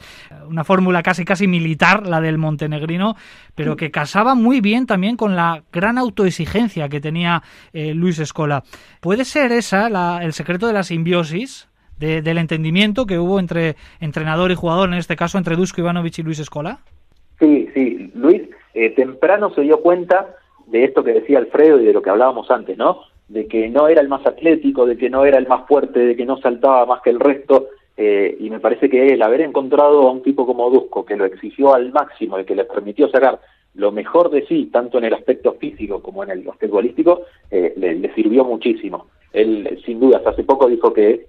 Una 0.49 0.65
fórmula 0.65 1.05
casi 1.05 1.25
casi 1.25 1.47
militar, 1.47 2.05
la 2.05 2.21
del 2.21 2.37
montenegrino, 2.37 3.15
pero 3.55 3.77
que 3.77 3.93
casaba 3.93 4.35
muy 4.35 4.61
bien 4.61 4.87
también 4.87 5.17
con 5.17 5.37
la 5.37 5.63
gran 5.73 5.99
autoexigencia 5.99 6.89
que 6.89 7.01
tenía 7.01 7.45
eh, 7.73 7.95
Luis 7.95 8.19
Escola. 8.19 8.65
¿Puede 9.01 9.25
ser 9.25 9.53
esa 9.53 9.87
el 10.21 10.33
secreto 10.33 10.67
de 10.67 10.73
la 10.73 10.83
simbiosis? 10.83 11.69
Del 11.99 12.39
entendimiento 12.39 13.07
que 13.07 13.19
hubo 13.19 13.39
entre 13.39 13.77
entrenador 14.01 14.51
y 14.51 14.57
jugador, 14.57 14.89
en 14.89 14.95
este 14.95 15.17
caso 15.17 15.39
entre 15.39 15.57
Dusko 15.57 15.81
Ivanovic 15.81 16.19
y 16.19 16.23
Luis 16.23 16.41
Escola? 16.41 16.81
Sí, 17.39 17.69
sí, 17.75 18.11
Luis 18.15 18.43
eh, 18.75 18.91
temprano 18.91 19.53
se 19.55 19.63
dio 19.63 19.81
cuenta 19.81 20.35
de 20.67 20.85
esto 20.85 21.05
que 21.05 21.13
decía 21.13 21.39
Alfredo 21.39 21.81
y 21.81 21.85
de 21.85 21.93
lo 21.93 22.03
que 22.03 22.11
hablábamos 22.11 22.51
antes, 22.51 22.77
¿no? 22.77 23.03
De 23.29 23.47
que 23.47 23.69
no 23.69 23.89
era 23.89 24.01
el 24.01 24.09
más 24.09 24.27
atlético, 24.27 24.87
de 24.87 24.97
que 24.97 25.11
no 25.11 25.25
era 25.25 25.39
el 25.39 25.47
más 25.47 25.67
fuerte, 25.67 26.01
de 26.01 26.17
que 26.17 26.25
no 26.25 26.39
saltaba 26.39 26.87
más 26.87 27.03
que 27.03 27.11
el 27.11 27.21
resto, 27.21 27.69
eh, 27.97 28.37
y 28.41 28.49
me 28.51 28.61
parece 28.61 28.89
que 28.89 29.07
el 29.09 29.23
haber 29.23 29.43
encontrado 29.43 30.09
a 30.09 30.11
un 30.11 30.23
tipo 30.23 30.47
como 30.47 30.71
Dusko, 30.71 31.05
que 31.05 31.17
lo 31.17 31.25
exigió 31.25 31.75
al 31.75 31.93
máximo 31.93 32.39
y 32.39 32.45
que 32.45 32.55
le 32.55 32.65
permitió 32.65 33.09
sacar 33.09 33.41
lo 33.75 33.93
mejor 33.93 34.31
de 34.31 34.47
sí, 34.47 34.69
tanto 34.73 34.99
en 34.99 35.05
el 35.05 35.15
aspecto 35.15 35.55
físico 35.55 36.03
como 36.03 36.23
en 36.23 36.31
el 36.31 36.43
basquetbolístico, 36.43 37.23
eh, 37.51 37.73
le, 37.77 38.15
sirvió 38.15 38.45
muchísimo. 38.45 39.07
Él, 39.33 39.81
sin 39.85 40.01
dudas, 40.01 40.23
hace 40.27 40.45
poco 40.45 40.69
dijo 40.69 40.93
que, 40.93 41.27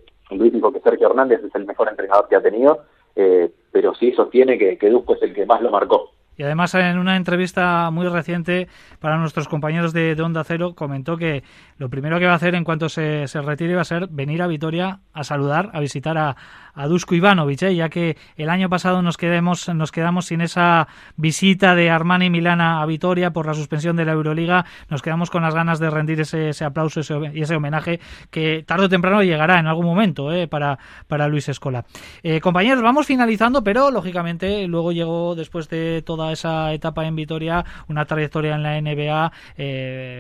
Hernández 1.13 1.41
es 1.43 1.56
el 1.56 1.65
mejor 1.65 1.89
entrenador 1.89 2.28
que 2.28 2.36
ha 2.36 2.41
tenido, 2.41 2.84
eh, 3.15 3.52
pero 3.71 3.93
sí 3.95 4.12
sostiene 4.12 4.58
que, 4.58 4.78
que 4.78 4.88
es 4.88 5.21
el 5.21 5.34
que 5.34 5.45
más 5.45 5.62
lo 5.62 5.71
marcó. 5.71 6.12
Y 6.36 6.41
además 6.41 6.73
en 6.73 6.97
una 6.97 7.15
entrevista 7.15 7.91
muy 7.91 8.08
reciente 8.08 8.67
para 8.99 9.17
nuestros 9.17 9.47
compañeros 9.47 9.93
de, 9.93 10.19
Onda 10.19 10.43
Cero 10.43 10.73
comentó 10.76 11.15
que 11.15 11.43
lo 11.78 11.89
primero 11.89 12.17
que 12.17 12.26
va 12.26 12.32
a 12.32 12.36
hacer 12.36 12.56
en 12.56 12.63
cuanto 12.63 12.89
se 12.89 13.28
retire 13.28 13.76
va 13.76 13.82
a 13.82 13.86
ser 13.86 14.08
venir 14.08 14.41
a 14.41 14.47
Vitoria 14.47 15.02
a 15.13 15.23
saludar, 15.23 15.69
a 15.73 15.80
visitar 15.80 16.17
a, 16.17 16.36
a 16.75 16.88
Dusko 16.88 17.15
Ivanovic, 17.15 17.62
¿eh? 17.63 17.75
ya 17.75 17.89
que 17.89 18.17
el 18.36 18.49
año 18.49 18.69
pasado 18.69 19.01
nos, 19.01 19.17
quedemos, 19.17 19.69
nos 19.69 19.91
quedamos 19.91 20.25
sin 20.25 20.41
esa 20.41 20.88
visita 21.15 21.75
de 21.75 21.89
Armani 21.89 22.29
Milana 22.29 22.81
a 22.81 22.86
Vitoria 22.86 23.31
por 23.31 23.45
la 23.45 23.53
suspensión 23.53 23.95
de 23.95 24.05
la 24.05 24.13
Euroliga, 24.13 24.65
nos 24.89 25.01
quedamos 25.01 25.29
con 25.29 25.43
las 25.43 25.53
ganas 25.53 25.79
de 25.79 25.89
rendir 25.89 26.21
ese, 26.21 26.49
ese 26.49 26.65
aplauso 26.65 27.01
y 27.33 27.41
ese 27.41 27.55
homenaje 27.55 27.99
que 28.31 28.63
tarde 28.65 28.86
o 28.86 28.89
temprano 28.89 29.23
llegará 29.23 29.59
en 29.59 29.67
algún 29.67 29.86
momento 29.86 30.31
¿eh? 30.33 30.47
para, 30.47 30.79
para 31.07 31.27
Luis 31.27 31.49
Escola. 31.49 31.86
Eh, 32.23 32.39
compañeros, 32.41 32.81
vamos 32.81 33.05
finalizando, 33.05 33.63
pero 33.63 33.91
lógicamente 33.91 34.67
luego 34.67 34.91
llegó 34.91 35.36
después 35.36 35.69
de 35.69 36.01
toda 36.05 36.31
esa 36.31 36.73
etapa 36.73 37.05
en 37.05 37.15
Vitoria 37.15 37.63
una 37.88 38.05
trayectoria 38.05 38.55
en 38.55 38.63
la 38.63 38.81
NBA 38.81 39.31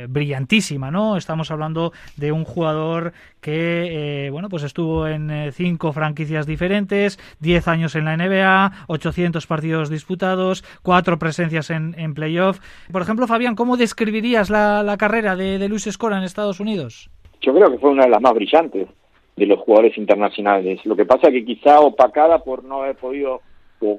brillantísima, 0.07 0.91
¿no? 0.91 1.17
Estamos 1.17 1.51
hablando 1.51 1.93
de 2.17 2.31
un 2.31 2.43
jugador 2.43 3.13
que, 3.41 4.29
bueno, 4.31 4.49
pues 4.49 4.63
estuvo 4.63 5.07
en 5.07 5.51
cinco 5.53 5.91
franquicias 5.91 6.42
diferentes, 6.45 7.19
10 7.39 7.67
años 7.67 7.95
en 7.95 8.05
la 8.05 8.17
NBA, 8.17 8.85
800 8.87 9.47
partidos 9.47 9.89
disputados, 9.89 10.63
cuatro 10.81 11.17
presencias 11.19 11.69
en, 11.69 11.95
en 11.97 12.13
playoff. 12.13 12.59
Por 12.91 13.01
ejemplo, 13.01 13.27
Fabián, 13.27 13.55
¿cómo 13.55 13.77
describirías 13.77 14.49
la, 14.49 14.95
carrera 14.97 15.35
de, 15.35 15.67
Luis 15.67 15.87
Escola 15.87 16.17
en 16.17 16.23
Estados 16.23 16.59
Unidos? 16.59 17.09
Yo 17.41 17.53
creo 17.53 17.71
que 17.71 17.77
fue 17.77 17.91
una 17.91 18.05
de 18.05 18.09
las 18.09 18.21
más 18.21 18.33
brillantes 18.33 18.87
de 19.35 19.45
los 19.45 19.59
jugadores 19.59 19.97
internacionales. 19.97 20.85
Lo 20.85 20.95
que 20.95 21.05
pasa 21.05 21.27
es 21.27 21.33
que 21.33 21.45
quizá 21.45 21.79
opacada 21.79 22.39
por 22.39 22.63
no 22.63 22.83
haber 22.83 22.95
podido 22.95 23.41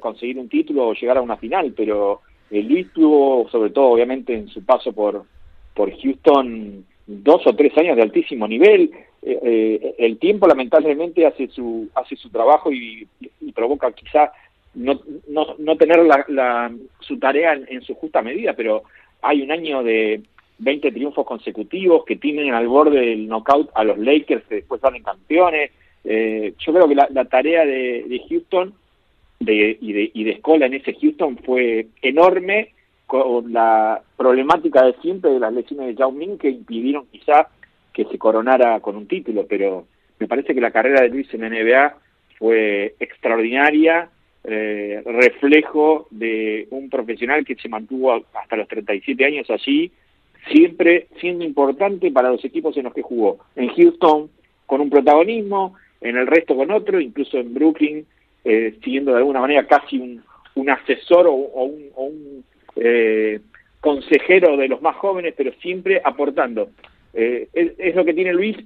conseguir 0.00 0.38
un 0.38 0.48
título 0.48 0.88
o 0.88 0.94
llegar 0.94 1.18
a 1.18 1.22
una 1.22 1.36
final, 1.36 1.74
pero 1.76 2.22
eh, 2.50 2.62
Luis 2.62 2.90
tuvo, 2.94 3.48
sobre 3.50 3.70
todo 3.70 3.86
obviamente 3.86 4.34
en 4.34 4.48
su 4.48 4.64
paso 4.64 4.92
por, 4.92 5.24
por 5.74 5.90
Houston, 5.98 6.84
dos 7.06 7.46
o 7.46 7.54
tres 7.54 7.76
años 7.76 7.96
de 7.96 8.02
altísimo 8.02 8.48
nivel. 8.48 8.90
Eh, 9.26 9.38
eh, 9.42 9.94
el 9.98 10.18
tiempo 10.18 10.46
lamentablemente 10.46 11.26
hace 11.26 11.48
su 11.48 11.88
hace 11.94 12.14
su 12.14 12.28
trabajo 12.28 12.70
y, 12.70 13.08
provoca 13.54 13.90
quizá 13.92 14.32
no, 14.74 15.00
no, 15.28 15.54
no 15.58 15.76
tener 15.76 16.04
la, 16.04 16.70
su 17.00 17.18
tarea 17.18 17.54
en, 17.54 17.80
su 17.80 17.94
justa 17.94 18.20
medida, 18.20 18.52
pero 18.52 18.82
hay 19.22 19.40
un 19.40 19.50
año 19.50 19.82
de 19.82 20.20
20 20.58 20.92
triunfos 20.92 21.24
consecutivos 21.24 22.04
que 22.04 22.16
tienen 22.16 22.52
al 22.52 22.68
borde 22.68 23.00
del 23.00 23.26
knockout 23.26 23.70
a 23.74 23.84
los 23.84 23.96
Lakers 23.96 24.44
que 24.44 24.56
después 24.56 24.80
salen 24.82 25.02
campeones. 25.02 25.70
Eh, 26.04 26.52
yo 26.58 26.72
creo 26.74 26.88
que 26.88 26.94
la, 26.94 27.24
tarea 27.24 27.64
de, 27.64 28.20
Houston 28.28 28.74
de, 29.40 29.78
y, 29.80 29.92
de, 29.92 30.10
y 30.12 30.24
de 30.24 30.32
Escola 30.32 30.66
en 30.66 30.74
ese 30.74 30.94
Houston 31.00 31.38
fue 31.38 31.86
enorme 32.02 32.74
con 33.06 33.52
la 33.52 34.02
problemática 34.16 34.84
de 34.84 34.94
siempre 35.00 35.30
de 35.30 35.40
las 35.40 35.52
lesiones 35.52 35.86
de 35.86 35.94
Yao 35.94 36.10
Ming 36.10 36.36
que 36.36 36.50
impidieron 36.50 37.06
quizá 37.12 37.48
que 37.94 38.04
se 38.06 38.18
coronara 38.18 38.80
con 38.80 38.96
un 38.96 39.06
título, 39.06 39.46
pero 39.48 39.86
me 40.18 40.26
parece 40.26 40.54
que 40.54 40.60
la 40.60 40.72
carrera 40.72 41.00
de 41.00 41.08
Luis 41.08 41.32
en 41.32 41.40
la 41.42 41.48
NBA 41.48 41.96
fue 42.38 42.96
extraordinaria, 42.98 44.10
eh, 44.42 45.00
reflejo 45.06 46.08
de 46.10 46.66
un 46.70 46.90
profesional 46.90 47.44
que 47.44 47.54
se 47.54 47.68
mantuvo 47.68 48.12
hasta 48.34 48.56
los 48.56 48.68
37 48.68 49.24
años 49.24 49.48
allí, 49.48 49.90
siempre 50.52 51.06
siendo 51.20 51.44
importante 51.44 52.10
para 52.10 52.30
los 52.30 52.44
equipos 52.44 52.76
en 52.76 52.84
los 52.84 52.92
que 52.92 53.02
jugó. 53.02 53.38
En 53.56 53.68
Houston 53.68 54.28
con 54.66 54.80
un 54.80 54.90
protagonismo, 54.90 55.74
en 56.00 56.16
el 56.16 56.26
resto 56.26 56.56
con 56.56 56.70
otro, 56.72 57.00
incluso 57.00 57.38
en 57.38 57.54
Brooklyn, 57.54 58.04
eh, 58.44 58.76
siguiendo 58.82 59.12
de 59.12 59.18
alguna 59.18 59.40
manera 59.40 59.66
casi 59.66 59.98
un, 59.98 60.68
asesor 60.68 61.26
o, 61.26 61.32
un, 61.32 61.90
o 61.94 62.04
un 62.04 62.44
eh, 62.76 63.40
consejero 63.80 64.56
de 64.56 64.68
los 64.68 64.82
más 64.82 64.96
jóvenes, 64.96 65.34
pero 65.36 65.52
siempre 65.60 66.00
aportando 66.04 66.70
eh, 67.14 67.48
es, 67.52 67.94
lo 67.94 68.04
que 68.04 68.14
tiene 68.14 68.32
Luis 68.32 68.56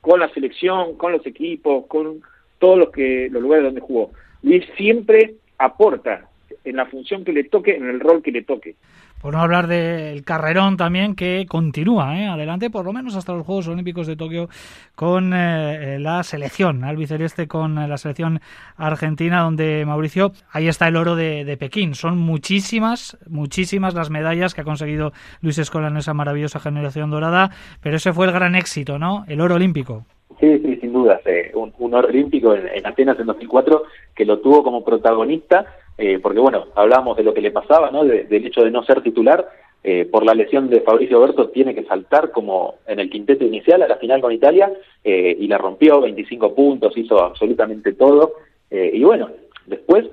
con 0.00 0.20
la 0.20 0.28
selección, 0.32 0.96
con 0.96 1.12
los 1.12 1.26
equipos, 1.26 1.86
con 1.86 2.22
todos 2.58 2.78
los 2.78 2.90
que 2.90 3.28
los 3.30 3.42
lugares 3.42 3.64
donde 3.64 3.80
jugó. 3.80 4.12
Luis 4.42 4.64
siempre 4.76 5.34
aporta 5.58 6.28
en 6.64 6.76
la 6.76 6.86
función 6.86 7.24
que 7.24 7.32
le 7.32 7.44
toque, 7.44 7.74
en 7.76 7.88
el 7.88 8.00
rol 8.00 8.22
que 8.22 8.32
le 8.32 8.42
toque. 8.42 8.76
Por 9.20 9.34
no 9.34 9.40
hablar 9.40 9.66
del 9.66 10.24
carrerón 10.24 10.76
también 10.76 11.16
que 11.16 11.44
continúa 11.48 12.20
¿eh? 12.20 12.26
adelante, 12.26 12.70
por 12.70 12.84
lo 12.84 12.92
menos 12.92 13.16
hasta 13.16 13.32
los 13.32 13.44
Juegos 13.44 13.66
Olímpicos 13.66 14.06
de 14.06 14.14
Tokio 14.14 14.48
con 14.94 15.32
eh, 15.34 15.98
la 15.98 16.22
selección 16.22 16.84
albiceleste, 16.84 17.48
con 17.48 17.74
la 17.74 17.96
selección 17.98 18.40
argentina, 18.76 19.42
donde 19.42 19.84
Mauricio, 19.84 20.30
ahí 20.52 20.68
está 20.68 20.86
el 20.86 20.96
oro 20.96 21.16
de, 21.16 21.56
Pekín. 21.58 21.94
Son 21.94 22.16
muchísimas, 22.16 23.18
muchísimas 23.28 23.94
las 23.94 24.08
medallas 24.08 24.54
que 24.54 24.60
ha 24.60 24.64
conseguido 24.64 25.12
Luis 25.40 25.58
Escola 25.58 25.88
en 25.88 25.96
esa 25.96 26.14
maravillosa 26.14 26.60
generación 26.60 27.10
dorada, 27.10 27.50
pero 27.82 27.96
ese 27.96 28.12
fue 28.12 28.26
el 28.26 28.32
gran 28.32 28.54
éxito, 28.54 29.00
¿no? 29.00 29.24
El 29.26 29.40
oro 29.40 29.56
olímpico. 29.56 30.04
Sí, 30.38 30.60
sí, 30.60 30.76
sin 30.76 30.92
duda. 30.92 31.20
Un, 31.54 31.74
un, 31.78 31.94
oro 31.94 32.06
olímpico 32.06 32.54
en, 32.54 32.68
en 32.68 32.86
Atenas 32.86 33.18
en 33.18 33.26
2004 33.26 33.82
que 34.14 34.24
lo 34.24 34.38
tuvo 34.38 34.62
como 34.62 34.84
protagonista 34.84 35.66
eh, 35.98 36.20
porque 36.22 36.38
bueno, 36.38 36.68
hablábamos 36.76 37.16
de 37.16 37.24
lo 37.24 37.34
que 37.34 37.40
le 37.40 37.50
pasaba, 37.50 37.90
¿no? 37.90 38.04
del 38.04 38.46
hecho 38.46 38.62
de 38.62 38.70
no 38.70 38.84
ser 38.84 39.02
titular, 39.02 39.48
eh, 39.82 40.04
por 40.04 40.24
la 40.24 40.32
lesión 40.32 40.70
de 40.70 40.80
Fabricio 40.80 41.20
Berto 41.20 41.48
tiene 41.48 41.74
que 41.74 41.84
saltar 41.84 42.30
como 42.30 42.76
en 42.86 43.00
el 43.00 43.10
quinteto 43.10 43.44
inicial 43.44 43.82
a 43.82 43.88
la 43.88 43.96
final 43.96 44.20
con 44.20 44.32
Italia 44.32 44.72
eh, 45.02 45.36
y 45.38 45.48
la 45.48 45.58
rompió, 45.58 46.00
25 46.00 46.54
puntos, 46.54 46.96
hizo 46.96 47.20
absolutamente 47.20 47.92
todo. 47.94 48.34
y 48.70 49.02
bueno, 49.02 49.30
después, 49.66 50.04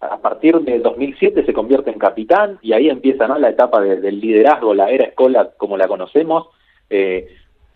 a 0.00 0.18
partir 0.18 0.60
de 0.60 0.80
2007 0.80 1.46
se 1.46 1.52
convierte 1.54 1.90
en 1.90 1.98
capitán 1.98 2.58
y 2.60 2.74
ahí 2.74 2.90
empieza 2.90 3.26
¿no? 3.26 3.38
la 3.38 3.48
etapa 3.48 3.80
del 3.80 4.20
liderazgo, 4.20 4.74
la 4.74 4.90
era 4.90 5.06
escola 5.06 5.52
como 5.56 5.78
la 5.78 5.88
conocemos, 5.88 6.48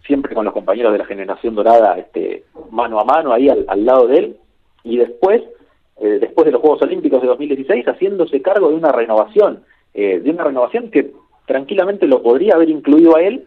siempre 0.04 0.34
con 0.34 0.44
los 0.44 0.52
compañeros 0.52 0.92
de 0.92 0.98
la 0.98 1.06
generación 1.06 1.54
dorada 1.54 1.96
este, 1.98 2.44
mano 2.70 3.00
a 3.00 3.04
mano 3.04 3.32
ahí 3.32 3.48
al 3.48 3.84
lado 3.86 4.06
de 4.06 4.18
él. 4.18 4.36
Y 4.84 4.96
después 4.96 5.42
eh, 6.00 6.18
después 6.20 6.46
de 6.46 6.52
los 6.52 6.60
Juegos 6.60 6.82
Olímpicos 6.82 7.20
de 7.20 7.28
2016, 7.28 7.86
haciéndose 7.86 8.40
cargo 8.40 8.68
de 8.68 8.76
una 8.76 8.92
renovación, 8.92 9.64
eh, 9.94 10.20
de 10.20 10.30
una 10.30 10.44
renovación 10.44 10.90
que 10.90 11.12
tranquilamente 11.46 12.06
lo 12.06 12.22
podría 12.22 12.54
haber 12.54 12.70
incluido 12.70 13.16
a 13.16 13.22
él, 13.22 13.46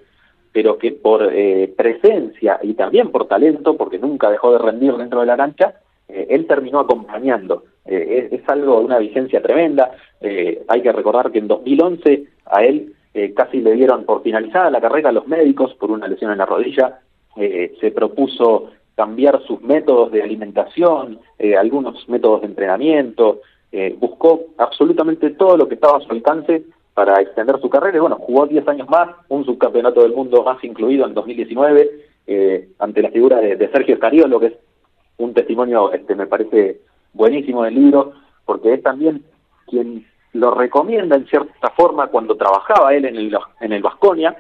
pero 0.52 0.78
que 0.78 0.92
por 0.92 1.30
eh, 1.32 1.74
presencia 1.78 2.60
y 2.62 2.74
también 2.74 3.10
por 3.10 3.28
talento, 3.28 3.78
porque 3.78 4.00
nunca 4.00 4.30
dejó 4.30 4.52
de 4.52 4.60
rendir 4.60 4.94
dentro 4.98 5.22
de 5.22 5.28
la 5.28 5.38
cancha, 5.38 5.76
él 6.10 6.46
terminó 6.46 6.82
acompañando. 6.82 7.64
Es, 7.86 8.34
es, 8.34 8.42
algo 8.50 8.80
de 8.80 8.86
una 8.86 8.98
vigencia 8.98 9.42
tremenda. 9.42 9.92
hay 10.20 10.82
que 10.82 10.92
recordar 10.92 11.32
que 11.32 11.40
en 11.40 11.48
2011 11.48 12.26
a 12.48 12.66
él 12.66 12.94
casi 13.34 13.62
le 13.62 13.72
dieron 13.76 14.04
por 14.04 14.22
finalizada 14.22 14.70
la 14.70 14.82
carrera 14.82 15.08
a 15.08 15.14
los 15.14 15.26
médicos 15.26 15.74
por 15.76 15.90
una 15.90 16.10
lesión 16.10 16.34
en 16.34 16.40
la 16.40 16.46
rodilla. 16.46 17.00
se 17.34 17.92
propuso 17.92 18.72
cambiar 18.96 19.42
sus 19.48 19.62
métodos 19.62 20.12
de 20.12 20.22
alimentación, 20.22 21.20
eh, 21.40 21.56
algunos 21.56 22.08
métodos 22.10 22.42
de 22.42 22.48
entrenamiento, 22.48 23.42
eh, 23.72 23.96
buscó 23.98 24.48
absolutamente 24.58 25.32
todo 25.32 25.58
lo 25.58 25.68
que 25.68 25.76
estaba 25.76 25.98
a 25.98 26.02
su 26.02 26.12
alcance 26.12 26.64
para 26.94 27.22
extender 27.22 27.60
su 27.62 27.70
carrera. 27.70 27.98
Y 27.98 28.02
bueno, 28.02 28.18
jugó 28.18 28.46
10 28.48 28.68
años 28.68 28.90
más, 28.90 29.10
un 29.30 29.46
subcampeonato 29.46 30.02
del 30.02 30.14
mundo 30.14 30.44
más 30.44 30.64
incluido 30.64 31.06
en 31.06 31.14
2019, 31.14 31.90
eh, 32.28 32.70
ante 32.80 33.02
la 33.02 33.10
figura 33.10 33.40
de, 33.40 33.70
Sergio 33.70 33.96
Escariolo, 33.96 34.40
que 34.40 34.48
es 34.48 34.54
un 35.18 35.34
testimonio, 35.34 35.92
este 35.94 36.16
me 36.16 36.28
parece 36.28 36.82
buenísimo 37.14 37.64
del 37.64 37.76
libro, 37.76 38.14
porque 38.46 38.74
es 38.74 38.84
también 38.84 39.24
quien 39.68 40.06
lo 40.34 40.52
recomienda 40.52 41.16
en 41.16 41.28
cierta 41.28 41.70
forma 41.72 42.08
cuando 42.08 42.36
trabajaba 42.36 42.94
él 42.94 43.06
en 43.06 43.16
el, 43.16 43.38
en 43.62 43.72
el 43.74 43.82
Vasconia, 43.82 44.36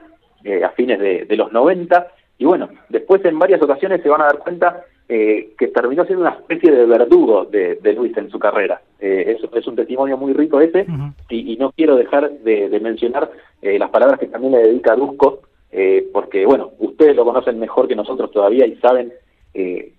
a 0.65 0.69
fines 0.69 0.99
de, 0.99 1.25
de 1.25 1.35
los 1.35 1.51
90, 1.51 2.07
y 2.41 2.45
bueno, 2.45 2.69
después 2.89 3.23
en 3.23 3.37
varias 3.37 3.61
ocasiones 3.61 4.01
se 4.01 4.09
van 4.09 4.21
a 4.21 4.25
dar 4.25 4.39
cuenta 4.39 4.83
eh, 5.07 5.51
que 5.59 5.67
terminó 5.67 6.05
siendo 6.05 6.23
una 6.23 6.31
especie 6.31 6.71
de 6.71 6.87
verdugo 6.87 7.45
de, 7.45 7.93
Luis 7.95 8.17
en 8.17 8.31
su 8.31 8.39
carrera. 8.39 8.81
Eh, 8.99 9.37
es, 9.37 9.47
es, 9.53 9.67
un 9.67 9.75
testimonio 9.75 10.17
muy 10.17 10.33
rico 10.33 10.59
ese, 10.59 10.87
y, 11.29 11.55
no 11.57 11.71
quiero 11.71 11.95
dejar 11.95 12.31
de, 12.39 12.79
mencionar 12.81 13.29
eh, 13.61 13.77
las 13.77 13.91
palabras 13.91 14.19
que 14.19 14.25
también 14.25 14.53
le 14.53 14.63
dedica 14.63 14.93
a 14.93 14.95
Dusko, 14.95 15.41
eh, 15.71 16.09
porque 16.11 16.43
bueno, 16.47 16.71
ustedes 16.79 17.15
lo 17.15 17.25
conocen 17.25 17.59
mejor 17.59 17.87
que 17.87 17.95
nosotros 17.95 18.31
todavía 18.31 18.65
y 18.65 18.75
saben 18.77 19.13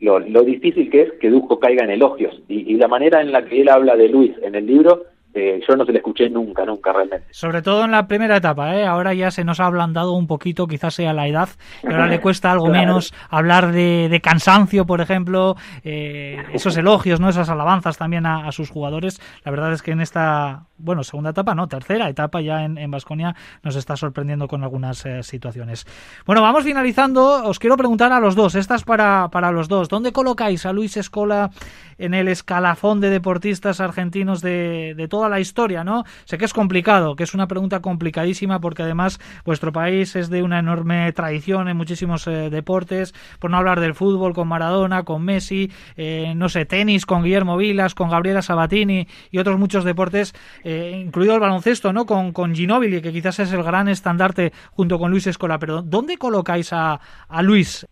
lo, 0.01 0.43
difícil 0.43 0.91
que 0.91 1.03
es 1.03 1.13
que 1.21 1.31
Dusko 1.31 1.61
caiga 1.61 1.85
en 1.85 1.91
elogios. 1.91 2.43
Y, 2.49 2.73
y, 2.73 2.77
la 2.77 2.89
manera 2.89 3.21
en 3.21 3.31
la 3.31 3.45
que 3.45 3.61
él 3.61 3.69
habla 3.69 3.95
de 3.95 4.09
Luis 4.09 4.33
en 4.43 4.57
el 4.57 4.67
libro 4.67 5.05
eh, 5.35 5.61
yo 5.67 5.77
no 5.77 5.85
se 5.85 5.93
le 5.93 5.99
escuché 5.99 6.29
nunca, 6.29 6.65
nunca 6.65 6.93
realmente. 6.93 7.27
Sobre 7.31 7.63
todo 7.63 7.85
en 7.85 7.91
la 7.91 8.07
primera 8.07 8.37
etapa, 8.37 8.77
¿eh? 8.77 8.87
ahora 8.87 9.15
ya 9.15 9.31
se 9.31 9.45
nos 9.45 9.61
ha 9.61 9.67
ablandado 9.67 10.13
un 10.13 10.27
poquito, 10.27 10.67
quizás 10.67 10.95
sea 10.95 11.13
la 11.13 11.27
edad, 11.27 11.49
y 11.83 11.87
ahora 11.87 12.07
le 12.07 12.21
cuesta 12.23 12.53
algo 12.53 12.69
menos 12.69 13.15
hablar 13.31 13.73
de, 13.73 14.21
cansancio, 14.23 14.87
por 14.87 15.01
ejemplo, 15.01 15.57
eh, 15.85 16.37
esos 16.53 16.77
elogios, 16.79 17.21
no 17.21 17.29
esas 17.29 17.49
alabanzas 17.49 17.97
también 17.99 18.27
a, 18.27 18.51
sus 18.53 18.71
jugadores. 18.71 19.21
La 19.45 19.51
verdad 19.51 19.73
es 19.73 19.83
que 19.83 19.93
en 19.93 20.01
esta, 20.01 20.67
bueno, 20.77 21.03
segunda 21.05 21.31
etapa, 21.31 21.55
no, 21.55 21.67
tercera 21.67 22.09
etapa 22.09 22.41
ya 22.41 22.65
en 22.65 22.91
Vasconia 22.91 23.35
nos 23.63 23.77
está 23.77 23.97
sorprendiendo 23.97 24.49
con 24.49 24.63
algunas 24.63 25.05
eh, 25.07 25.23
situaciones. 25.23 25.87
Bueno, 26.27 26.43
vamos 26.43 26.65
finalizando. 26.65 27.45
Os 27.45 27.59
quiero 27.59 27.77
preguntar 27.77 28.13
a 28.13 28.21
los 28.21 28.35
dos, 28.35 28.55
esta 28.55 28.75
es 28.75 28.85
para, 28.85 29.29
para 29.31 29.53
los 29.53 29.69
dos. 29.69 29.89
¿Dónde 29.89 30.13
colocáis 30.13 30.67
a 30.67 30.73
Luis 30.73 30.97
Escola 30.97 31.51
en 31.99 32.15
el 32.15 32.29
escalafón 32.29 33.01
de 33.01 33.11
deportistas 33.11 33.81
argentinos 33.81 34.41
de, 34.41 34.95
de 34.97 35.09
la 35.29 35.41
historia, 35.41 35.85
¿no? 35.85 36.05
Sé 36.25 36.39
que 36.39 36.45
es 36.45 36.53
complicado, 36.53 37.17
que 37.17 37.25
es 37.25 37.35
una 37.35 37.47
pregunta 37.47 37.81
complicadísima 37.81 38.61
porque 38.61 38.83
además 38.83 39.21
vuestro 39.45 39.73
país 39.73 40.17
es 40.17 40.31
de 40.31 40.43
una 40.43 40.59
enorme 40.59 41.11
tradición 41.13 41.69
en 41.69 41.77
muchísimos 41.77 42.27
eh, 42.27 42.51
deportes, 42.51 43.15
por 43.39 43.51
no 43.51 43.59
hablar 43.59 43.81
del 43.81 43.95
fútbol 43.95 44.35
con 44.35 44.49
Maradona, 44.49 45.05
con 45.05 45.25
Messi, 45.25 45.71
eh, 45.97 46.35
no 46.37 46.49
sé, 46.49 46.65
tenis 46.65 47.07
con 47.07 47.23
Guillermo 47.23 47.57
Vilas, 47.57 47.95
con 47.95 48.11
Gabriela 48.11 48.43
Sabatini 48.43 49.07
y 49.31 49.39
otros 49.39 49.59
muchos 49.59 49.85
deportes, 49.85 50.35
eh, 50.65 51.03
incluido 51.05 51.35
el 51.35 51.41
baloncesto, 51.41 51.93
¿no? 51.93 52.07
Con, 52.07 52.33
con 52.33 52.55
Ginóbili, 52.55 53.01
que 53.01 53.13
quizás 53.13 53.39
es 53.39 53.53
el 53.53 53.63
gran 53.63 53.89
estandarte 53.89 54.53
junto 54.73 54.99
con 54.99 55.11
Luis 55.11 55.27
Escola, 55.27 55.59
pero 55.59 55.83
¿dónde 55.83 56.17
colocáis 56.19 56.73
a, 56.73 57.01
a 57.29 57.43
Luis? 57.43 57.87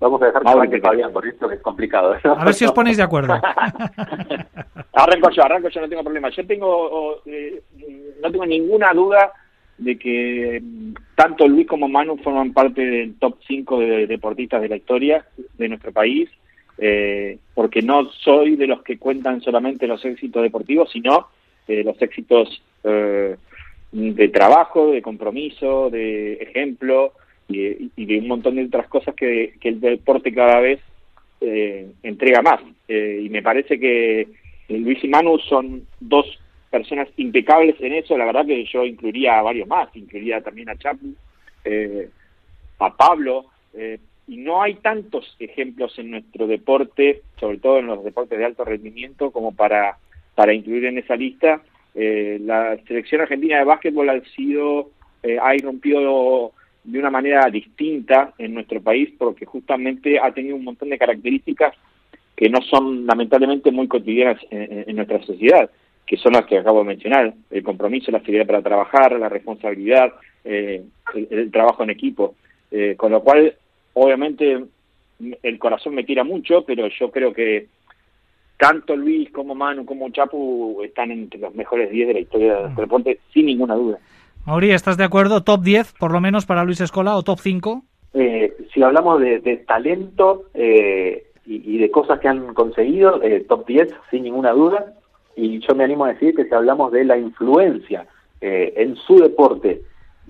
Vamos 0.00 0.22
a 0.22 0.26
dejar 0.26 0.42
que 0.62 0.70
que 0.70 0.80
Fabián, 0.80 1.12
por 1.12 1.26
esto 1.26 1.48
que 1.48 1.56
es 1.56 1.60
complicado. 1.60 2.14
A 2.24 2.44
ver 2.44 2.54
si 2.54 2.64
os 2.64 2.72
ponéis 2.72 2.96
de 2.96 3.02
acuerdo. 3.02 3.34
arranco 4.92 5.30
yo, 5.30 5.42
arranco 5.42 5.68
yo, 5.68 5.80
no 5.80 5.88
tengo 5.88 6.02
problema. 6.02 6.28
Yo 6.30 6.46
tengo, 6.46 7.20
eh, 7.26 7.62
no 8.22 8.30
tengo 8.30 8.46
ninguna 8.46 8.92
duda 8.92 9.32
de 9.78 9.98
que 9.98 10.60
mm, 10.62 10.94
tanto 11.14 11.48
Luis 11.48 11.66
como 11.66 11.88
Manu 11.88 12.16
forman 12.18 12.52
parte 12.52 12.84
del 12.84 13.14
top 13.18 13.38
5 13.46 13.80
de 13.80 14.06
deportistas 14.06 14.60
de 14.60 14.68
la 14.68 14.76
historia 14.76 15.24
de 15.56 15.68
nuestro 15.68 15.92
país, 15.92 16.28
eh, 16.78 17.38
porque 17.54 17.82
no 17.82 18.10
soy 18.12 18.56
de 18.56 18.66
los 18.66 18.82
que 18.82 18.98
cuentan 18.98 19.40
solamente 19.40 19.86
los 19.86 20.04
éxitos 20.04 20.42
deportivos, 20.42 20.90
sino 20.92 21.28
eh, 21.66 21.82
los 21.82 22.00
éxitos 22.00 22.62
eh, 22.84 23.36
de 23.90 24.28
trabajo, 24.28 24.92
de 24.92 25.02
compromiso, 25.02 25.90
de 25.90 26.34
ejemplo, 26.34 27.12
y, 27.48 28.04
de 28.04 28.18
un 28.18 28.28
montón 28.28 28.56
de 28.56 28.64
otras 28.64 28.88
cosas 28.88 29.14
que, 29.14 29.54
el 29.62 29.80
deporte 29.80 30.32
cada 30.32 30.60
vez 30.60 30.80
eh, 31.40 31.90
entrega 32.02 32.42
más. 32.42 32.60
Eh, 32.86 33.22
y 33.24 33.28
me 33.30 33.42
parece 33.42 33.78
que 33.78 34.28
Luis 34.68 35.02
y 35.02 35.08
Manu 35.08 35.38
son 35.38 35.86
dos 35.98 36.26
personas 36.70 37.08
impecables 37.16 37.76
en 37.80 37.94
eso. 37.94 38.18
La 38.18 38.26
verdad 38.26 38.46
que 38.46 38.64
yo 38.64 38.84
incluiría 38.84 39.38
a 39.38 39.42
varios 39.42 39.66
más, 39.66 39.88
incluiría 39.96 40.42
también 40.42 40.68
a 40.68 40.76
Chapu, 40.76 41.14
eh, 41.64 42.10
a 42.78 42.94
Pablo. 42.94 43.46
y 44.26 44.36
no 44.36 44.60
hay 44.60 44.74
tantos 44.74 45.36
ejemplos 45.38 45.98
en 45.98 46.10
nuestro 46.10 46.46
deporte, 46.46 47.22
sobre 47.40 47.58
todo 47.58 47.78
en 47.78 47.86
los 47.86 48.04
deportes 48.04 48.38
de 48.38 48.44
alto 48.44 48.62
rendimiento, 48.62 49.30
como 49.30 49.54
para, 49.54 49.96
para 50.34 50.52
incluir 50.52 50.84
en 50.84 50.98
esa 50.98 51.16
lista. 51.16 51.62
la 51.94 52.76
selección 52.86 53.22
argentina 53.22 53.58
de 53.58 53.64
básquetbol 53.64 54.10
ha 54.10 54.20
sido, 54.36 54.90
ha 55.40 55.54
irrumpido 55.54 56.52
de 56.90 56.98
una 56.98 57.10
manera 57.10 57.48
distinta 57.50 58.32
en 58.38 58.54
nuestro 58.54 58.80
país 58.80 59.10
porque 59.18 59.44
justamente 59.44 60.18
ha 60.18 60.32
tenido 60.32 60.56
un 60.56 60.64
montón 60.64 60.88
de 60.88 60.98
características 60.98 61.74
que 62.34 62.48
no 62.48 62.62
son 62.62 63.04
lamentablemente 63.04 63.70
muy 63.70 63.88
cotidianas 63.88 64.40
en, 64.50 64.94
nuestra 64.96 65.20
sociedad, 65.22 65.68
que 66.06 66.16
son 66.16 66.32
las 66.32 66.46
que 66.46 66.56
acabo 66.56 66.78
de 66.78 66.86
mencionar, 66.86 67.34
el 67.50 67.62
compromiso, 67.62 68.10
la 68.10 68.18
actividad 68.18 68.46
para 68.46 68.62
trabajar, 68.62 69.18
la 69.18 69.28
responsabilidad, 69.28 70.12
eh, 70.44 70.82
el, 71.30 71.50
trabajo 71.50 71.82
en 71.82 71.90
equipo, 71.90 72.36
eh, 72.70 72.94
con 72.96 73.12
lo 73.12 73.22
cual 73.22 73.54
obviamente 73.94 74.64
el 75.42 75.58
corazón 75.58 75.94
me 75.94 76.04
tira 76.04 76.24
mucho, 76.24 76.64
pero 76.64 76.88
yo 76.88 77.10
creo 77.10 77.32
que 77.32 77.66
tanto 78.56 78.96
Luis 78.96 79.30
como 79.30 79.54
Manu 79.54 79.84
como 79.84 80.08
Chapu 80.10 80.80
están 80.84 81.10
entre 81.10 81.40
los 81.40 81.54
mejores 81.54 81.90
10 81.90 82.08
de 82.08 82.14
la 82.14 82.20
historia 82.20 82.54
del 82.60 82.74
deporte, 82.76 83.18
sin 83.32 83.46
ninguna 83.46 83.74
duda. 83.74 83.98
Mauri, 84.48 84.70
¿estás 84.70 84.96
de 84.96 85.04
acuerdo? 85.04 85.42
¿Top 85.42 85.60
10 85.60 85.92
por 85.98 86.10
lo 86.10 86.22
menos 86.22 86.46
para 86.46 86.64
Luis 86.64 86.80
Escola 86.80 87.16
o 87.16 87.22
top 87.22 87.38
5? 87.38 87.82
Eh, 88.14 88.56
si 88.72 88.82
hablamos 88.82 89.20
de, 89.20 89.62
talento 89.68 90.44
eh, 90.54 91.26
y, 91.44 91.76
de 91.76 91.90
cosas 91.90 92.18
que 92.18 92.28
han 92.28 92.54
conseguido, 92.54 93.22
eh, 93.22 93.44
top 93.46 93.66
10 93.66 93.94
sin 94.10 94.22
ninguna 94.22 94.52
duda. 94.52 94.94
Y 95.36 95.58
yo 95.58 95.74
me 95.74 95.84
animo 95.84 96.06
a 96.06 96.14
decir 96.14 96.34
que 96.34 96.46
si 96.46 96.54
hablamos 96.54 96.92
de 96.92 97.04
la 97.04 97.18
influencia 97.18 98.06
en 98.40 98.96
su 98.96 99.16
deporte 99.16 99.82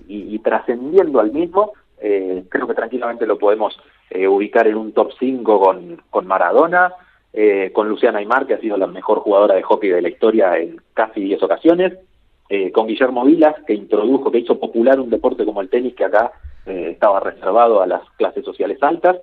y, 0.05 0.37
trascendiendo 0.39 1.21
al 1.21 1.31
mismo, 1.31 1.71
creo 1.97 2.67
que 2.67 2.73
tranquilamente 2.73 3.25
lo 3.25 3.37
podemos 3.37 3.79
ubicar 4.27 4.67
en 4.67 4.75
un 4.75 4.91
top 4.91 5.13
5 5.17 5.59
con, 5.61 6.01
con 6.09 6.27
Maradona, 6.27 6.91
con 7.71 7.87
Luciana 7.87 8.19
Aymar, 8.19 8.47
que 8.47 8.55
ha 8.55 8.59
sido 8.59 8.75
la 8.75 8.87
mejor 8.87 9.19
jugadora 9.19 9.55
de 9.55 9.63
hockey 9.63 9.91
de 9.91 10.01
la 10.01 10.09
historia 10.09 10.57
en 10.57 10.81
casi 10.93 11.21
10 11.21 11.41
ocasiones, 11.41 11.97
eh, 12.51 12.71
con 12.71 12.87
Guillermo 12.87 13.25
Vilas, 13.25 13.55
que 13.67 13.75
introdujo, 13.75 14.31
que 14.31 14.39
hizo 14.39 14.59
popular 14.59 14.99
un 14.99 15.11
deporte 15.11 15.45
como 15.45 15.61
el 15.61 15.69
tenis 15.69 15.93
que 15.93 16.05
acá 16.05 16.31
eh, 16.65 16.89
estaba 16.93 17.19
reservado 17.19 17.79
a 17.79 17.85
las 17.85 18.01
clases 18.17 18.43
sociales 18.43 18.81
altas, 18.81 19.17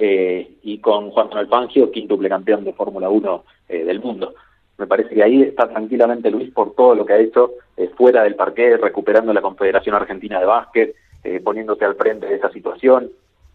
eh, 0.00 0.56
y 0.64 0.78
con 0.78 1.10
Juan 1.10 1.28
Manuel 1.28 1.46
Fangio, 1.46 1.92
quíntuple 1.92 2.28
campeón 2.28 2.64
de 2.64 2.72
Fórmula 2.72 3.08
1 3.08 3.44
del 3.68 4.00
mundo. 4.00 4.34
Me 4.78 4.88
parece 4.88 5.14
que 5.14 5.22
ahí 5.22 5.42
está 5.42 5.68
tranquilamente 5.68 6.30
Luis 6.30 6.50
por 6.50 6.74
todo 6.74 6.96
lo 6.96 7.06
que 7.06 7.12
ha 7.12 7.20
hecho 7.20 7.52
fuera 7.96 8.24
del 8.24 8.34
parque, 8.34 8.76
recuperando 8.76 9.32
la 9.32 9.40
Confederación 9.40 9.94
Argentina 9.94 10.40
de 10.40 10.46
Básquet, 10.46 10.96
poniéndose 11.44 11.84
al 11.84 11.94
frente 11.94 12.26
de 12.26 12.34
esa 12.34 12.50
situación, 12.50 13.10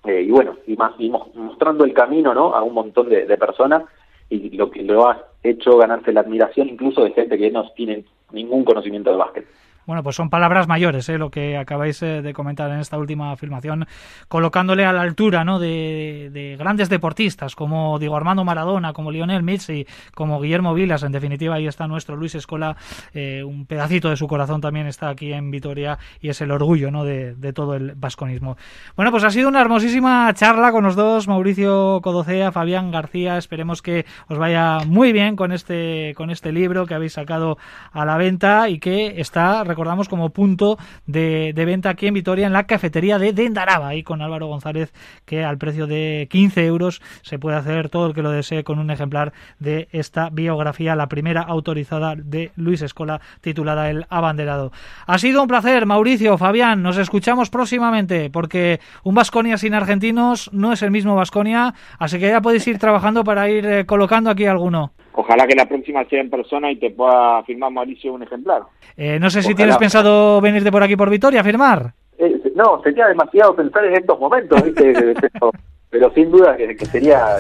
y 0.05 0.31
bueno, 0.31 0.55
y, 0.65 0.75
más, 0.77 0.93
y 0.97 1.09
mostrando 1.09 1.83
el 1.83 1.93
camino 1.93 2.33
¿no? 2.33 2.55
a 2.55 2.63
un 2.63 2.73
montón 2.73 3.09
de, 3.09 3.25
de 3.25 3.37
personas 3.37 3.83
y 4.29 4.55
lo 4.55 4.71
que 4.71 4.83
lo 4.83 5.07
ha 5.07 5.25
hecho 5.43 5.77
ganarse 5.77 6.11
la 6.13 6.21
admiración 6.21 6.69
incluso 6.69 7.03
de 7.03 7.11
gente 7.11 7.37
que 7.37 7.51
no 7.51 7.69
tiene 7.75 8.05
ningún 8.31 8.63
conocimiento 8.63 9.11
de 9.11 9.17
básquet. 9.17 9.47
Bueno, 9.87 10.03
pues 10.03 10.17
son 10.17 10.29
palabras 10.29 10.67
mayores, 10.67 11.07
¿eh? 11.07 11.17
lo 11.17 11.31
que 11.31 11.55
acabáis 11.55 12.03
eh, 12.03 12.21
de 12.21 12.33
comentar 12.33 12.69
en 12.71 12.81
esta 12.81 12.97
última 12.97 13.31
afirmación, 13.31 13.87
colocándole 14.27 14.85
a 14.85 14.91
la 14.91 14.99
altura 14.99 15.45
¿no? 15.45 15.59
de, 15.59 16.57
grandes 16.59 16.89
deportistas 16.89 17.55
como 17.55 17.97
Diego 17.97 18.17
Armando 18.17 18.43
Maradona, 18.43 18.91
como 18.91 19.11
Lionel 19.11 19.43
Messi, 19.43 19.87
como 20.13 20.41
Guillermo 20.41 20.73
Vilas. 20.73 21.03
En 21.03 21.13
definitiva, 21.13 21.55
ahí 21.55 21.67
está 21.67 21.87
nuestro 21.87 22.17
Luis 22.17 22.35
Escola. 22.35 22.75
Eh, 23.13 23.45
un 23.45 23.65
pedacito 23.65 24.09
de 24.09 24.17
su 24.17 24.27
corazón 24.27 24.59
también 24.59 24.87
está 24.87 25.07
aquí 25.07 25.31
en 25.31 25.51
Vitoria 25.51 25.97
y 26.19 26.27
es 26.27 26.41
el 26.41 26.51
orgullo 26.51 26.91
¿no? 26.91 27.05
de, 27.05 27.53
todo 27.53 27.75
el 27.75 27.93
vasconismo. 27.95 28.57
Bueno, 28.97 29.11
pues 29.11 29.23
ha 29.23 29.29
sido 29.29 29.47
una 29.47 29.61
hermosísima 29.61 30.33
charla 30.33 30.73
con 30.73 30.83
los 30.83 30.97
dos, 30.97 31.29
Mauricio 31.29 32.01
Codocea, 32.03 32.51
Fabián 32.51 32.91
García. 32.91 33.37
Esperemos 33.37 33.81
que 33.81 34.05
os 34.27 34.37
vaya 34.37 34.79
muy 34.85 35.13
bien 35.13 35.37
con 35.37 35.53
este, 35.53 36.13
con 36.17 36.29
este 36.29 36.51
libro 36.51 36.85
que 36.85 36.93
habéis 36.93 37.13
sacado 37.13 37.57
a 37.93 38.03
la 38.03 38.17
venta 38.17 38.67
y 38.67 38.79
que 38.79 39.21
está 39.21 39.63
recordamos 39.77 40.09
como 40.09 40.31
punto 40.31 40.79
de, 41.05 41.53
venta 41.55 41.91
aquí 41.91 42.07
en 42.07 42.15
Vitoria, 42.15 42.47
en 42.47 42.53
la 42.53 42.63
cafetería 42.63 43.19
de 43.19 43.31
Dendaraba, 43.31 43.89
ahí 43.89 44.01
con 44.01 44.23
Álvaro 44.23 44.47
González, 44.47 44.91
que 45.23 45.43
al 45.45 45.59
precio 45.59 45.85
de 45.85 46.27
15 46.31 46.65
euros 46.65 46.99
se 47.21 47.37
puede 47.37 47.57
hacer 47.57 47.89
todo 47.89 48.07
el 48.07 48.15
que 48.15 48.23
lo 48.23 48.31
desee 48.31 48.63
con 48.63 48.79
un 48.79 48.89
ejemplar 48.89 49.33
de 49.59 49.87
esta 49.91 50.31
biografía, 50.31 50.95
la 50.95 51.05
primera 51.05 51.43
autorizada 51.43 52.15
de 52.15 52.51
Luis 52.55 52.81
Escola, 52.81 53.21
titulada 53.41 53.91
El 53.91 54.07
Abanderado. 54.09 54.71
Ha 55.05 55.19
sido 55.19 55.43
un 55.43 55.47
placer, 55.47 55.85
Mauricio, 55.85 56.39
Fabián, 56.39 56.81
nos 56.81 56.97
escuchamos 56.97 57.51
próximamente, 57.51 58.31
porque 58.31 58.79
un 59.03 59.13
Vasconia 59.13 59.59
sin 59.59 59.75
argentinos 59.75 60.49
no 60.53 60.73
es 60.73 60.81
el 60.81 60.89
mismo 60.89 61.13
Vasconia, 61.13 61.75
así 61.99 62.17
que 62.17 62.29
ya 62.29 62.41
podéis 62.41 62.65
ir 62.65 62.79
trabajando 62.79 63.23
para 63.23 63.47
ir 63.47 63.63
eh, 63.67 63.85
colocando 63.85 64.31
aquí 64.31 64.47
alguno. 64.47 64.93
Ojalá 65.19 65.47
que 65.47 65.55
la 65.55 65.65
próxima 65.65 66.05
sea 66.05 66.21
en 66.21 66.29
persona 66.29 66.71
y 66.71 66.75
te 66.75 66.91
pueda 66.91 67.41
firmar 67.41 67.71
Mauricio 67.71 68.13
un 68.13 68.21
ejemplar. 68.21 68.61
Eh, 68.95 69.17
no 69.19 69.31
sé 69.31 69.41
si 69.41 69.55
tienes 69.55 69.75
pensado 69.77 70.39
venirte 70.39 70.71
por 70.71 70.83
aquí 70.83 70.95
por 70.95 71.09
Vitoria 71.09 71.41
a 71.41 71.43
firmar. 71.43 71.91
Eh, 72.19 72.39
no, 72.53 72.79
sería 72.83 73.07
demasiado 73.07 73.55
pensar 73.55 73.83
en 73.85 73.95
estos 73.95 74.19
momentos, 74.19 74.61
pero, 75.89 76.13
sin 76.13 76.29
duda 76.29 76.55
que, 76.55 76.85
sería 76.85 77.35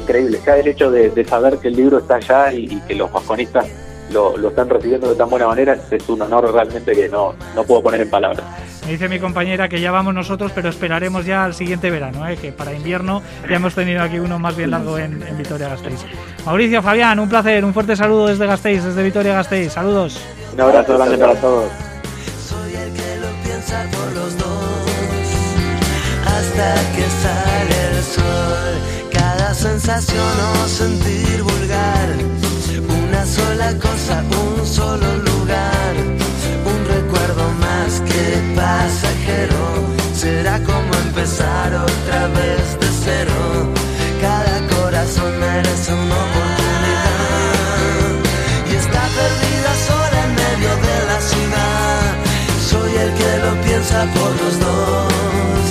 increíble. 0.00 0.38
Ya 0.46 0.56
el 0.56 0.68
hecho 0.68 0.90
de, 0.90 1.22
saber 1.26 1.58
que 1.60 1.68
el 1.68 1.76
libro 1.76 1.98
está 1.98 2.14
allá 2.14 2.50
y, 2.50 2.80
que 2.88 2.94
los 2.94 3.12
vasconistas 3.12 3.66
lo, 4.10 4.36
lo, 4.36 4.48
están 4.48 4.68
recibiendo 4.68 5.08
de 5.08 5.14
tan 5.16 5.28
buena 5.28 5.46
manera 5.46 5.76
es 5.90 6.08
un 6.08 6.22
honor 6.22 6.52
realmente 6.52 6.92
que 6.92 7.08
no, 7.08 7.34
no 7.54 7.64
puedo 7.64 7.82
poner 7.82 8.00
en 8.00 8.10
palabras. 8.10 8.44
Me 8.88 8.92
dice 8.92 9.08
mi 9.10 9.18
compañera 9.18 9.68
que 9.68 9.82
ya 9.82 9.90
vamos 9.90 10.14
nosotros, 10.14 10.50
pero 10.54 10.70
esperaremos 10.70 11.26
ya 11.26 11.44
al 11.44 11.52
siguiente 11.52 11.90
verano, 11.90 12.26
¿eh? 12.26 12.38
que 12.38 12.52
para 12.52 12.72
invierno 12.72 13.22
ya 13.46 13.56
hemos 13.56 13.74
tenido 13.74 14.00
aquí 14.02 14.18
uno 14.18 14.38
más 14.38 14.56
bien 14.56 14.70
largo 14.70 14.98
en, 14.98 15.22
Vitoria-Gasteiz. 15.36 16.06
Mauricio, 16.46 16.82
Fabián, 16.82 17.18
un 17.18 17.28
placer, 17.28 17.66
un 17.66 17.74
fuerte 17.74 17.96
saludo 17.96 18.28
desde 18.28 18.46
Gasteiz, 18.46 18.82
desde 18.82 19.02
Vitoria-Gasteiz. 19.02 19.72
Saludos. 19.72 20.18
Un 20.54 20.60
abrazo 20.62 20.96
grande 20.96 21.18
para 21.18 21.34
todos. 21.34 21.70
Soy 22.42 22.74
el 22.76 22.92
que 22.94 23.16
lo 23.20 23.28
piensa 23.44 23.84
por 23.90 24.10
los 24.14 24.38
dos, 24.38 24.48
hasta 26.24 26.74
que 26.96 27.02
sale 27.10 27.96
el 27.98 28.02
sol. 28.02 29.12
Cada 29.12 29.52
sensación 29.52 30.40
o 30.64 30.66
sentir 30.66 31.42
vulgar 31.42 32.47
por 54.06 54.30
los 54.40 54.60
dos 54.60 55.64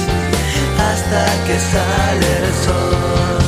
hasta 0.77 1.45
que 1.45 1.57
sale 1.59 2.45
el 2.45 2.53
sol. 2.65 3.46